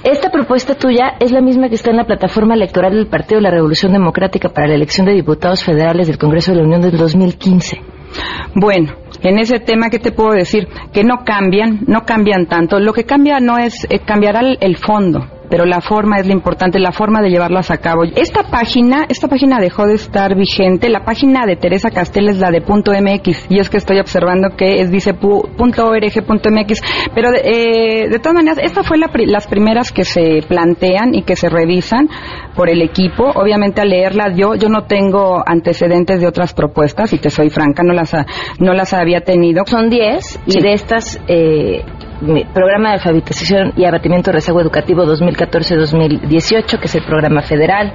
[0.09, 3.41] Esta propuesta tuya es la misma que está en la plataforma electoral del Partido de
[3.41, 6.95] la Revolución Democrática para la elección de diputados federales del Congreso de la Unión del
[6.95, 7.81] 2015.
[8.55, 10.69] Bueno, en ese tema, ¿qué te puedo decir?
[10.93, 12.79] Que no cambian, no cambian tanto.
[12.79, 16.79] Lo que cambia no es, eh, cambiará el fondo pero la forma es lo importante,
[16.79, 18.03] la forma de llevarlas a cabo.
[18.03, 20.89] Esta página, esta página dejó de estar vigente.
[20.89, 24.49] La página de Teresa Castel es la de punto .mx y es que estoy observando
[24.57, 26.81] que es dice .org.mx,
[27.13, 31.23] pero de, eh, de todas maneras esta fue la, las primeras que se plantean y
[31.23, 32.09] que se revisan
[32.55, 33.31] por el equipo.
[33.35, 37.83] Obviamente al leerlas yo yo no tengo antecedentes de otras propuestas y te soy franca,
[37.83, 38.13] no las
[38.59, 39.63] no las había tenido.
[39.65, 41.83] Son 10 y de estas eh,
[42.53, 47.93] programa de alfabetización y abatimiento de rezago educativo 2014-2018, que es el programa federal,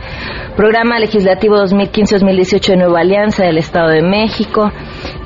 [0.56, 4.70] programa legislativo 2015-2018 de Nueva Alianza del Estado de México,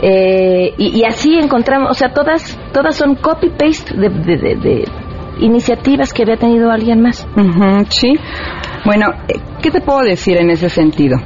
[0.02, 4.85] eh, y, así encontramos, o sea, todas, todas son copy-paste de,
[5.40, 7.26] iniciativas que había tenido alguien más.
[7.90, 8.14] sí.
[8.85, 11.18] Bueno, eh, ¿qué te puedo decir en ese sentido?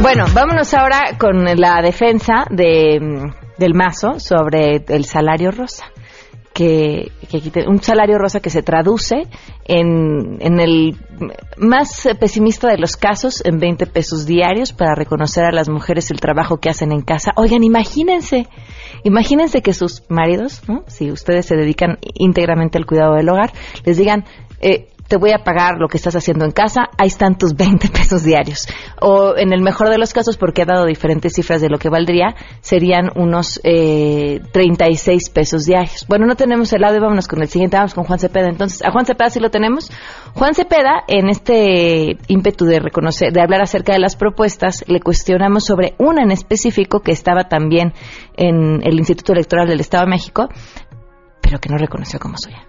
[0.00, 3.00] Bueno, vámonos ahora con la defensa de,
[3.58, 5.84] del mazo sobre el salario rosa
[6.58, 7.12] que,
[7.68, 9.28] un salario rosa que se traduce
[9.64, 10.96] en, en, el
[11.56, 16.18] más pesimista de los casos en 20 pesos diarios para reconocer a las mujeres el
[16.18, 17.30] trabajo que hacen en casa.
[17.36, 18.48] Oigan, imagínense,
[19.04, 23.52] imagínense que sus maridos, si ustedes se dedican íntegramente al cuidado del hogar,
[23.84, 24.24] les digan,
[24.60, 27.88] eh, te voy a pagar lo que estás haciendo en casa, ahí están tus 20
[27.88, 28.68] pesos diarios.
[29.00, 31.88] O en el mejor de los casos, porque he dado diferentes cifras de lo que
[31.88, 36.06] valdría, serían unos eh, 36 pesos diarios.
[36.08, 38.48] Bueno, no tenemos el audio, vámonos con el siguiente, vamos con Juan Cepeda.
[38.48, 39.90] Entonces, a Juan Cepeda sí lo tenemos.
[40.34, 45.64] Juan Cepeda, en este ímpetu de reconocer, de hablar acerca de las propuestas, le cuestionamos
[45.64, 47.94] sobre una en específico que estaba también
[48.36, 50.48] en el Instituto Electoral del Estado de México,
[51.40, 52.67] pero que no reconoció como suya.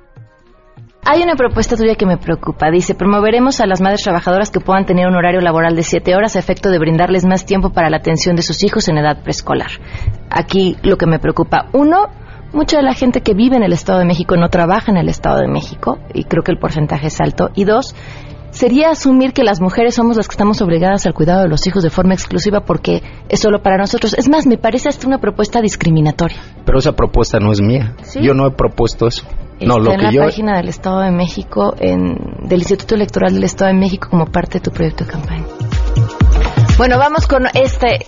[1.06, 2.70] Hay una propuesta tuya que me preocupa.
[2.70, 6.36] Dice, promoveremos a las madres trabajadoras que puedan tener un horario laboral de siete horas
[6.36, 9.72] a efecto de brindarles más tiempo para la atención de sus hijos en edad preescolar.
[10.30, 12.10] Aquí lo que me preocupa, uno,
[12.54, 15.10] mucha de la gente que vive en el Estado de México no trabaja en el
[15.10, 17.50] Estado de México, y creo que el porcentaje es alto.
[17.56, 17.96] Y dos,
[18.52, 21.84] sería asumir que las mujeres somos las que estamos obligadas al cuidado de los hijos
[21.84, 24.14] de forma exclusiva porque es solo para nosotros.
[24.14, 26.38] Es más, me parece hasta una propuesta discriminatoria.
[26.66, 27.96] Pero esa propuesta no es mía.
[28.22, 29.26] Yo no he propuesto eso
[29.66, 32.16] no, lo en la página del Estado de México, en,
[32.48, 35.46] del Instituto Electoral del Estado de México como parte de tu proyecto de campaña.
[36.78, 38.08] Bueno, vamos con este,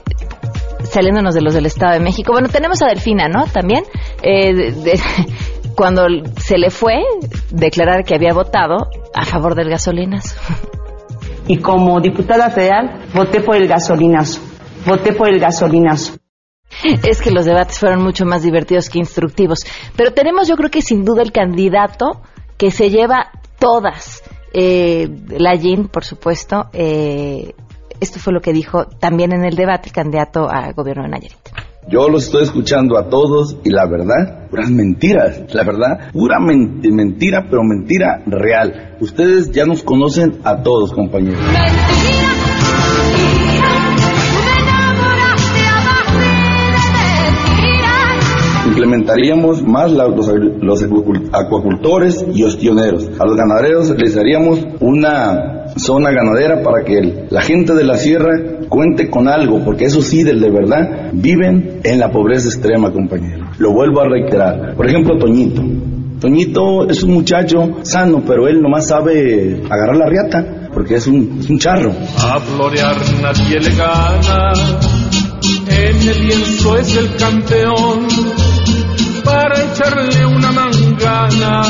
[0.83, 2.31] saliéndonos de los del Estado de México.
[2.31, 3.45] Bueno, tenemos a Delfina, ¿no?
[3.47, 3.83] También,
[4.23, 4.73] eh,
[5.75, 6.03] cuando
[6.37, 7.03] se le fue
[7.51, 10.37] declarar que había votado a favor del gasolinas.
[11.47, 14.41] Y como diputada federal, voté por el gasolinazo.
[14.85, 16.13] Voté por el gasolinazo.
[17.03, 19.59] es que los debates fueron mucho más divertidos que instructivos.
[19.95, 22.21] Pero tenemos, yo creo que sin duda, el candidato
[22.57, 24.23] que se lleva todas.
[24.53, 26.69] Eh, la Jean, por supuesto.
[26.73, 27.53] Eh,
[27.99, 31.60] esto fue lo que dijo también en el debate el candidato al gobierno de Nayarit.
[31.87, 37.47] Yo los estoy escuchando a todos y la verdad, puras mentiras, la verdad, pura mentira,
[37.49, 38.97] pero mentira real.
[38.99, 41.41] Ustedes ya nos conocen a todos, compañeros.
[48.67, 50.83] implementaríamos más los,
[51.33, 53.09] acuacultores y ostioneros.
[53.19, 58.31] A los ganaderos les daríamos una zona ganadera para que la gente de la sierra
[58.69, 63.45] cuente con algo, porque eso sí, de verdad, viven en la pobreza extrema, compañero.
[63.57, 64.75] Lo vuelvo a reiterar.
[64.75, 65.61] Por ejemplo, Toñito.
[66.19, 71.39] Toñito es un muchacho sano, pero él nomás sabe agarrar la riata, porque es un,
[71.39, 71.91] es un charro.
[72.17, 74.53] A florear nadie le gana,
[75.67, 78.07] en el lienzo es el campeón
[79.23, 81.61] para echarle una mangana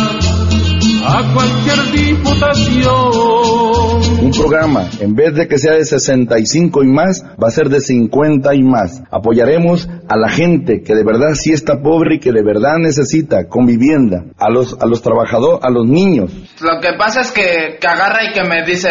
[1.06, 2.92] a cualquier diputación.
[4.22, 7.82] Un programa, en vez de que sea de 65 y más, va a ser de
[7.82, 9.02] 50 y más.
[9.12, 13.48] Apoyaremos a la gente que de verdad sí está pobre y que de verdad necesita
[13.48, 16.32] con vivienda, a los, a los trabajadores, a los niños,
[16.62, 18.90] Lo que pasa es que, que agarra y que me dice,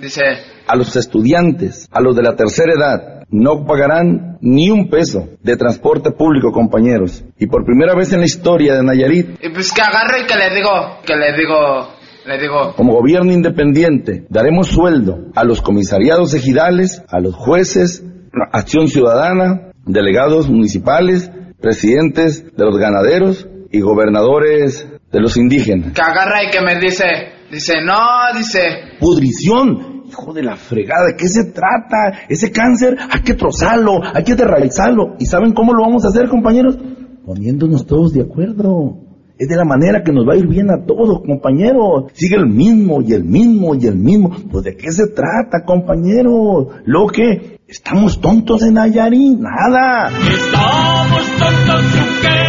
[0.00, 0.22] dice,
[0.68, 3.24] a los estudiantes, a los de la tercera edad.
[3.30, 7.24] No pagarán ni un peso de transporte público, compañeros.
[7.38, 10.34] Y por primera vez en la historia de Nayarit, y pues que agarro y que
[10.36, 10.70] le digo,
[11.04, 11.88] que le digo,
[12.26, 18.04] le digo, como gobierno independiente, daremos sueldo a los comisariados ejidales, a los jueces,
[18.52, 25.92] acción ciudadana, delegados municipales, presidentes de los ganaderos y gobernadores de los indígenas.
[25.92, 27.04] que agarra y que me dice,
[27.50, 27.98] dice, no,
[28.36, 28.60] dice,
[29.00, 29.87] Pudrición,
[30.18, 32.26] hijo de la fregada, ¿de qué se trata?
[32.28, 35.16] Ese cáncer hay que trozarlo, hay que derraizarlo.
[35.18, 36.78] ¿Y saben cómo lo vamos a hacer, compañeros?
[37.24, 39.04] Poniéndonos todos de acuerdo.
[39.38, 42.10] Es de la manera que nos va a ir bien a todos, compañeros.
[42.12, 44.30] Sigue el mismo y el mismo y el mismo.
[44.50, 46.66] Pues de qué se trata, compañeros.
[46.84, 50.08] Lo que estamos tontos en Nayarit, nada.
[50.08, 51.84] Estamos tontos,
[52.24, 52.48] la.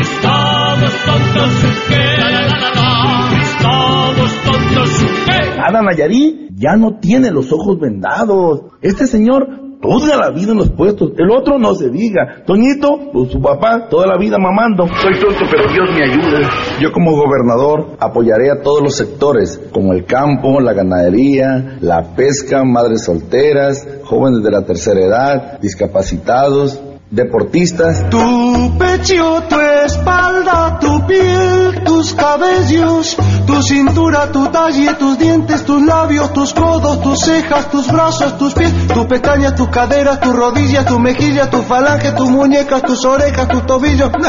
[0.00, 1.75] Estamos tontos,
[5.56, 8.62] Nada, Nayarit ya no tiene los ojos vendados.
[8.82, 11.12] Este señor toda la vida en los puestos.
[11.16, 12.42] El otro no se diga.
[12.46, 14.86] Toñito, pues su papá, toda la vida mamando.
[15.00, 16.46] Soy tonto, pero Dios me ayude.
[16.80, 22.64] Yo como gobernador apoyaré a todos los sectores, como el campo, la ganadería, la pesca,
[22.64, 26.80] madres solteras, jóvenes de la tercera edad, discapacitados,
[27.10, 28.08] deportistas.
[28.10, 35.82] Tu pecho, tu espalda, tu piel, tus cabellos, tu cintura, tu talle, tus dientes, tus
[35.82, 40.86] labios, tus codos, tus cejas, tus brazos, tus pies, tu pestaña, tus caderas, tus rodillas,
[40.86, 44.10] tu mejilla, tu falange, tus muñecas, tus orejas, tus tobillos.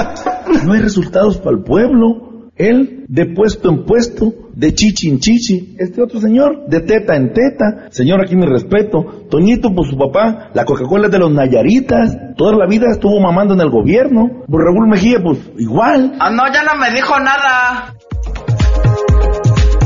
[0.64, 2.52] No hay resultados para el pueblo.
[2.56, 5.76] Él de puesto en puesto, de chichi en chichi.
[5.78, 7.90] Este otro señor, de teta en teta.
[7.92, 9.06] Señor, aquí mi respeto.
[9.30, 12.18] Toñito, pues su papá, la Coca-Cola es de los Nayaritas.
[12.36, 14.44] Toda la vida estuvo mamando en el gobierno.
[14.48, 16.14] Pues Raúl Mejía, pues igual.
[16.20, 17.94] ah, no, ya no me dijo nada.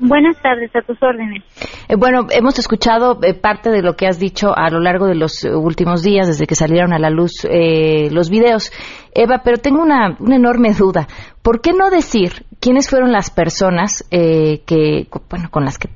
[0.06, 1.42] Buenas tardes, a tus órdenes.
[1.88, 5.14] Eh, bueno, hemos escuchado eh, parte de lo que has dicho a lo largo de
[5.14, 8.70] los eh, últimos días, desde que salieron a la luz eh, los videos.
[9.14, 11.06] Eva, pero tengo una, una enorme duda.
[11.42, 15.88] ¿Por qué no decir quiénes fueron las personas eh, que, bueno, con las que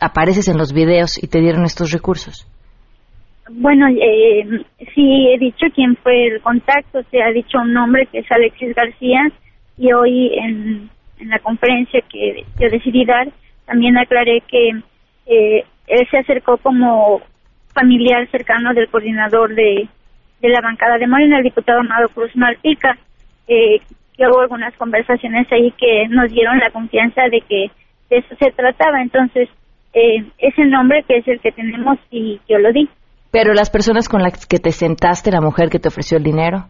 [0.00, 2.46] apareces en los videos y te dieron estos recursos?
[3.50, 4.64] Bueno, eh,
[4.94, 8.72] sí he dicho quién fue el contacto, se ha dicho un nombre que es Alexis
[8.76, 9.32] García
[9.76, 10.90] y hoy en,
[11.22, 13.28] en la conferencia que yo decidí dar
[13.64, 14.70] también aclaré que
[15.26, 17.20] eh, él se acercó como
[17.72, 19.88] familiar cercano del coordinador de,
[20.40, 22.98] de la bancada de Morena, el diputado Amado Cruz Malpica,
[23.48, 23.78] eh,
[24.16, 27.70] que hubo algunas conversaciones ahí que nos dieron la confianza de que
[28.10, 29.00] de eso se trataba.
[29.00, 29.48] Entonces,
[29.94, 32.88] eh, ese nombre que es el que tenemos y yo lo di.
[33.30, 36.66] Pero las personas con las que te sentaste, la mujer que te ofreció el dinero.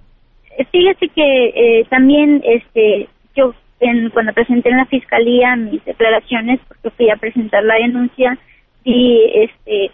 [0.57, 6.61] Eh, Fíjate que eh, también este yo en, cuando presenté en la fiscalía mis declaraciones,
[6.69, 8.39] porque fui a presentar la denuncia,
[8.85, 9.91] di este,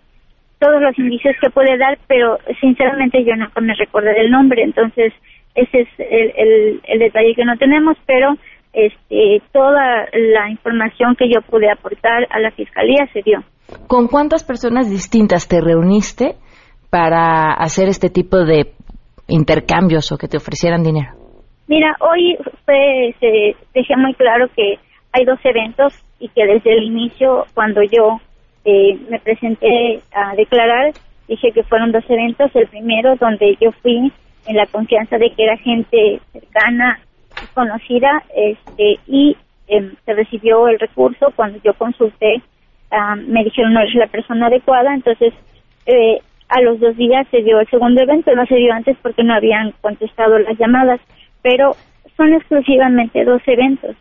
[0.58, 5.12] todos los indicios que puede dar, pero sinceramente yo nunca me recordé del nombre, entonces
[5.54, 8.34] ese es el, el, el detalle que no tenemos, pero
[8.72, 13.42] este, toda la información que yo pude aportar a la fiscalía se dio.
[13.86, 16.36] ¿Con cuántas personas distintas te reuniste
[16.90, 18.72] para hacer este tipo de
[19.28, 21.27] intercambios o que te ofrecieran dinero?
[21.68, 24.78] Mira, hoy fue, se dejé muy claro que
[25.12, 28.20] hay dos eventos y que desde el inicio, cuando yo
[28.64, 30.92] eh, me presenté a declarar,
[31.28, 32.50] dije que fueron dos eventos.
[32.54, 34.10] El primero, donde yo fui
[34.46, 37.00] en la confianza de que era gente cercana
[37.52, 39.36] conocida, este, y
[39.68, 42.40] em, se recibió el recurso, cuando yo consulté,
[42.90, 45.34] ah, me dijeron no eres la persona adecuada, entonces
[45.86, 49.22] eh, a los dos días se dio el segundo evento, no se dio antes porque
[49.22, 51.00] no habían contestado las llamadas,
[51.42, 51.72] pero
[52.16, 53.96] son exclusivamente dos eventos.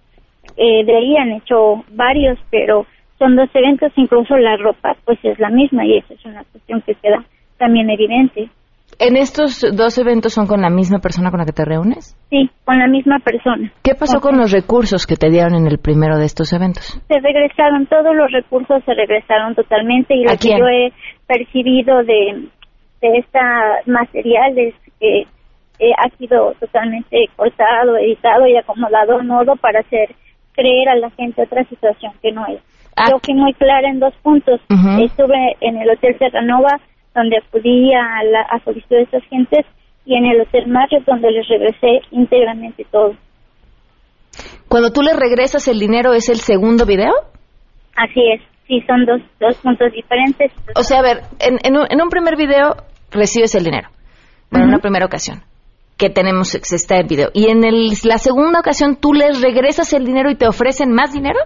[0.58, 2.86] Eh, de ahí han hecho varios, pero
[3.20, 6.82] son dos eventos, incluso la ropa pues es la misma y esa es una cuestión
[6.82, 7.24] que queda
[7.58, 8.50] también evidente.
[9.00, 12.18] ¿En estos dos eventos son con la misma persona con la que te reúnes?
[12.30, 13.72] Sí, con la misma persona.
[13.84, 17.00] ¿Qué pasó con los recursos que te dieron en el primero de estos eventos?
[17.08, 20.94] Se regresaron, todos los recursos se regresaron totalmente y lo que yo he
[21.28, 22.48] percibido de,
[23.02, 23.42] de esta
[23.86, 25.26] material es que
[25.80, 30.16] eh, ha sido totalmente cortado, editado y acomodado a modo para hacer
[30.54, 32.60] creer a la gente otra situación que no es.
[32.96, 33.10] Ah.
[33.12, 34.60] Yo fui muy clara en dos puntos.
[34.70, 36.80] Estuve en el Hotel Terranova,
[37.14, 39.66] donde acudí a, la, a solicitud de estas gentes,
[40.06, 43.14] y en el Hotel Marriott, donde les regresé íntegramente todo.
[44.68, 47.14] Cuando tú le regresas el dinero, ¿es el segundo video?
[47.96, 50.52] Así es, sí, son dos, dos puntos diferentes.
[50.76, 52.76] O sea, a ver, en, en un, en un primer video
[53.12, 53.90] recibes el dinero.
[54.50, 55.42] Bueno, en una primera ocasión.
[55.98, 57.30] Que tenemos, está el video.
[57.34, 61.12] Y en el, la segunda ocasión, ¿tú les regresas el dinero y te ofrecen más
[61.12, 61.40] dinero?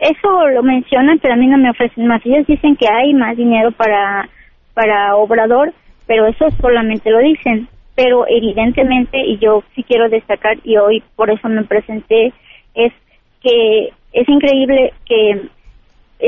[0.00, 2.20] Eso lo mencionan, pero a mí no me ofrecen más.
[2.24, 4.28] Ellos dicen que hay más dinero para,
[4.74, 5.72] para Obrador,
[6.08, 7.68] pero eso solamente lo dicen.
[7.94, 12.32] Pero evidentemente, y yo sí quiero destacar, y hoy por eso me presenté,
[12.74, 12.92] es
[13.42, 15.48] que es increíble que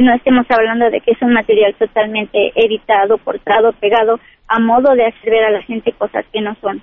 [0.00, 5.06] no estemos hablando de que es un material totalmente editado, cortado, pegado, a modo de
[5.06, 6.82] hacer ver a la gente cosas que no son.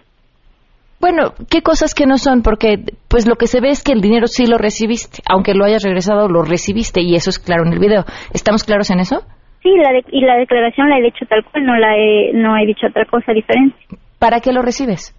[1.02, 2.44] Bueno, ¿qué cosas que no son?
[2.44, 2.78] Porque
[3.10, 5.24] pues lo que se ve es que el dinero sí lo recibiste.
[5.28, 8.04] Aunque lo hayas regresado, lo recibiste y eso es claro en el video.
[8.34, 9.22] ¿Estamos claros en eso?
[9.64, 12.56] Sí, la de- y la declaración la he dicho tal cual, no la he, no
[12.58, 13.76] he dicho otra cosa diferente.
[14.20, 15.16] ¿Para qué lo recibes?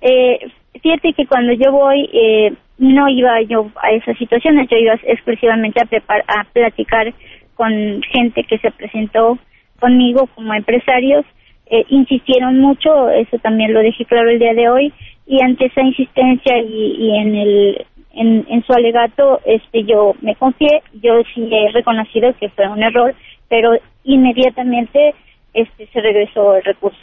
[0.00, 0.38] Eh,
[0.82, 5.80] fíjate que cuando yo voy, eh, no iba yo a esas situaciones, yo iba exclusivamente
[5.80, 7.12] a, prepar- a platicar
[7.54, 7.70] con
[8.12, 9.38] gente que se presentó
[9.78, 11.24] conmigo como empresarios.
[11.66, 14.92] Eh, insistieron mucho, eso también lo dejé claro el día de hoy,
[15.26, 20.34] y ante esa insistencia y, y en el en, en su alegato, este, yo me
[20.36, 23.14] confié, yo sí he reconocido que fue un error,
[23.48, 23.70] pero
[24.04, 25.14] inmediatamente
[25.54, 26.98] este, se regresó el recurso.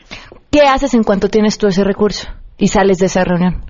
[0.52, 3.62] ¿Qué haces en cuanto tienes tú ese recurso y sales de esa reunión?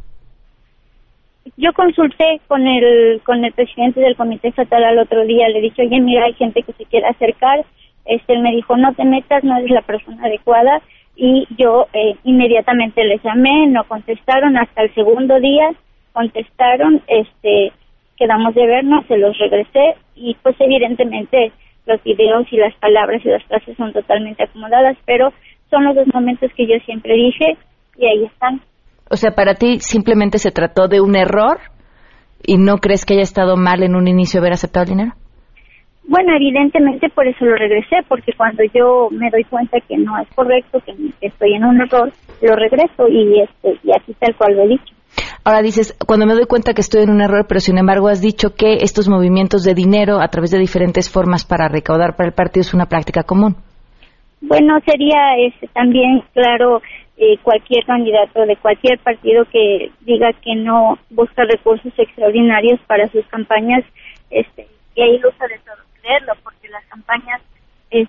[1.58, 5.82] Yo consulté con el con el presidente del comité estatal al otro día, le dije,
[5.82, 7.66] oye, mira, hay gente que se quiere acercar.
[8.06, 10.82] Este, él me dijo, no te metas, no eres la persona adecuada.
[11.22, 15.70] Y yo eh, inmediatamente les llamé, no contestaron, hasta el segundo día
[16.14, 17.74] contestaron, este,
[18.18, 21.52] quedamos de vernos, se los regresé y pues evidentemente
[21.86, 25.34] los videos y las palabras y las frases son totalmente acomodadas, pero
[25.70, 27.58] son los dos momentos que yo siempre dije
[27.98, 28.62] y ahí están.
[29.10, 31.60] O sea, para ti simplemente se trató de un error
[32.46, 35.12] y no crees que haya estado mal en un inicio haber aceptado el dinero.
[36.10, 40.28] Bueno, evidentemente por eso lo regresé, porque cuando yo me doy cuenta que no es
[40.30, 44.64] correcto, que estoy en un error, lo regreso y este y así tal cual lo
[44.64, 44.96] he dicho.
[45.44, 48.22] Ahora dices, cuando me doy cuenta que estoy en un error, pero sin embargo has
[48.22, 52.34] dicho que estos movimientos de dinero a través de diferentes formas para recaudar para el
[52.34, 53.56] partido es una práctica común.
[54.42, 56.82] Bueno, sería este, también, claro,
[57.18, 63.28] eh, cualquier candidato de cualquier partido que diga que no busca recursos extraordinarios para sus
[63.28, 63.84] campañas,
[64.32, 67.42] este, y ahí iluso de todo creerlo, porque las campañas
[67.92, 68.06] eh,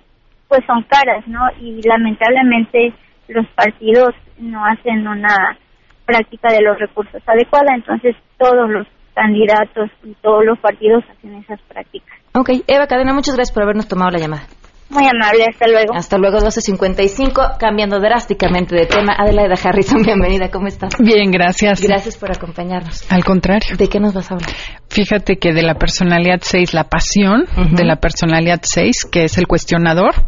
[0.48, 1.40] pues son caras, ¿no?
[1.60, 2.92] Y lamentablemente
[3.28, 5.56] los partidos no hacen una
[6.04, 11.60] práctica de los recursos adecuada, entonces todos los candidatos y todos los partidos hacen esas
[11.62, 12.18] prácticas.
[12.34, 14.42] Ok, Eva Cadena, muchas gracias por habernos tomado la llamada.
[14.90, 15.94] Muy amable, hasta luego.
[15.94, 19.14] Hasta luego, 12.55, cambiando drásticamente de tema.
[19.16, 20.94] Adelaida Harrison, bienvenida, ¿cómo estás?
[20.98, 21.80] Bien, gracias.
[21.80, 23.10] Gracias por acompañarnos.
[23.10, 23.76] Al contrario.
[23.76, 24.50] ¿De qué nos vas a hablar?
[24.88, 29.46] Fíjate que de la personalidad 6, la pasión, de la personalidad 6, que es el
[29.46, 30.26] cuestionador,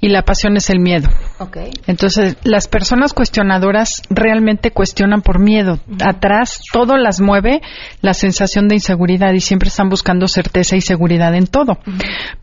[0.00, 1.08] y la pasión es el miedo.
[1.38, 1.58] Ok.
[1.86, 5.78] Entonces, las personas cuestionadoras realmente cuestionan por miedo.
[6.04, 7.60] Atrás, todo las mueve
[8.00, 11.78] la sensación de inseguridad y siempre están buscando certeza y seguridad en todo.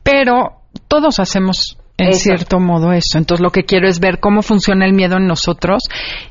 [0.03, 2.19] Pero todos hacemos en Eso.
[2.19, 3.17] cierto modo eso.
[3.17, 5.83] Entonces lo que quiero es ver cómo funciona el miedo en nosotros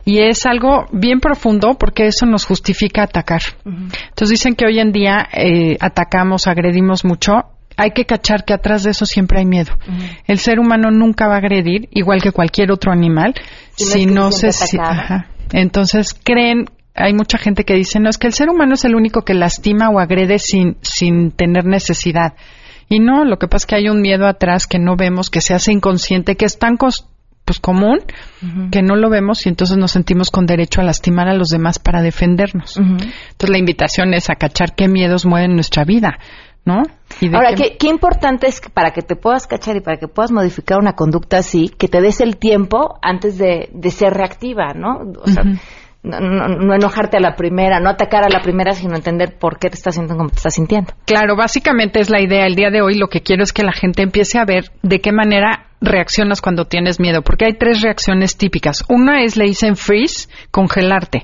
[0.05, 3.42] y es algo bien profundo porque eso nos justifica atacar.
[3.64, 7.32] Entonces dicen que hoy en día eh, atacamos, agredimos mucho.
[7.76, 9.76] Hay que cachar que atrás de eso siempre hay miedo.
[10.26, 13.34] El ser humano nunca va a agredir, igual que cualquier otro animal,
[13.74, 14.80] Si no es si que no se se...
[14.80, 15.26] ajá.
[15.53, 18.94] Entonces creen, hay mucha gente que dice, no, es que el ser humano es el
[18.94, 22.34] único que lastima o agrede sin, sin tener necesidad.
[22.89, 25.41] Y no, lo que pasa es que hay un miedo atrás que no vemos, que
[25.41, 26.76] se hace inconsciente, que es tan
[27.47, 28.01] pues común
[28.72, 31.78] que no lo vemos y entonces nos sentimos con derecho a lastimar a los demás
[31.78, 32.76] para defendernos.
[32.76, 36.18] Entonces la invitación es a cachar qué miedos mueven nuestra vida,
[36.64, 36.82] ¿no?
[37.32, 37.76] Ahora, qué...
[37.78, 40.95] Qué, importante es que para que te puedas cachar y para que puedas modificar una
[40.95, 45.12] conducta así, que te des el tiempo antes de, de ser reactiva, ¿no?
[45.22, 45.45] O sea,
[46.07, 49.68] no, no, enojarte a la primera, no atacar a la primera, sino entender por qué
[49.68, 50.92] te estás sintiendo como te estás sintiendo.
[51.04, 52.46] Claro, básicamente es la idea.
[52.46, 55.00] El día de hoy lo que quiero es que la gente empiece a ver de
[55.00, 58.84] qué manera reaccionas cuando tienes miedo, porque hay tres reacciones típicas.
[58.88, 61.22] Una es, le dicen freeze, congelarte.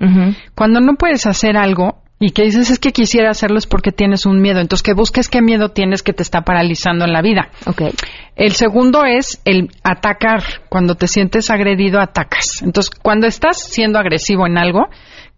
[0.54, 4.26] Cuando no puedes hacer algo, y que dices es que quisiera hacerlo es porque tienes
[4.26, 4.60] un miedo.
[4.60, 7.50] Entonces que busques qué miedo tienes que te está paralizando en la vida.
[7.66, 7.90] Okay.
[8.36, 10.44] El segundo es el atacar.
[10.68, 12.62] Cuando te sientes agredido, atacas.
[12.62, 14.88] Entonces cuando estás siendo agresivo en algo,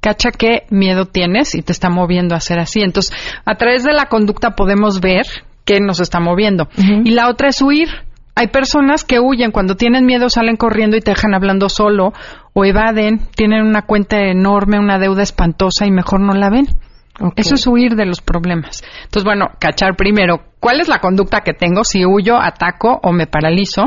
[0.00, 2.82] cacha qué miedo tienes y te está moviendo a hacer así.
[2.82, 3.16] Entonces
[3.46, 5.24] a través de la conducta podemos ver
[5.64, 6.68] qué nos está moviendo.
[6.76, 7.88] Y la otra es huir.
[8.36, 12.12] Hay personas que huyen cuando tienen miedo, salen corriendo y te dejan hablando solo
[12.52, 16.66] o evaden, tienen una cuenta enorme, una deuda espantosa y mejor no la ven.
[17.36, 18.82] Eso es huir de los problemas.
[19.04, 23.28] Entonces, bueno, cachar primero cuál es la conducta que tengo, si huyo, ataco o me
[23.28, 23.84] paralizo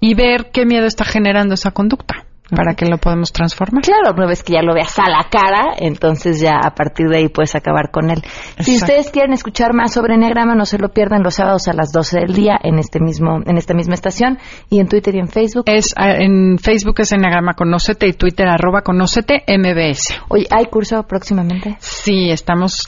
[0.00, 3.82] y ver qué miedo está generando esa conducta para que lo podemos transformar.
[3.82, 7.18] Claro, una vez que ya lo veas a la cara, entonces ya a partir de
[7.18, 8.22] ahí puedes acabar con él.
[8.60, 11.90] Si ustedes quieren escuchar más sobre Enneagrama, no se lo pierdan los sábados a las
[11.92, 14.38] 12 del día en este mismo en esta misma estación
[14.68, 15.64] y en Twitter y en Facebook.
[15.66, 20.20] Es ah, en Facebook es Enneagrama Conócete y Twitter arroba Conócete MBS.
[20.28, 21.76] Oye, ¿hay curso próximamente?
[21.80, 22.84] Sí, estamos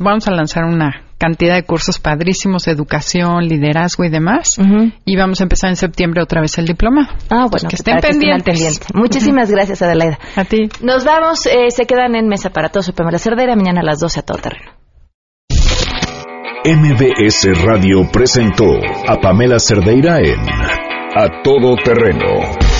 [0.00, 4.58] vamos a lanzar una cantidad de cursos padrísimos, educación, liderazgo y demás.
[5.06, 7.16] Y vamos a empezar en septiembre otra vez el diploma.
[7.30, 8.80] Ah, bueno, que estén pendientes.
[8.92, 10.18] Muchísimas gracias, Adelaida.
[10.36, 10.68] A ti.
[10.82, 12.84] Nos vamos, eh, se quedan en Mesa para Todos.
[12.86, 14.72] Soy Pamela Cerdera, mañana a las 12 a todo terreno.
[16.66, 18.66] MBS Radio presentó
[19.08, 20.40] a Pamela Cerdeira en
[21.16, 22.63] A Todo Terreno.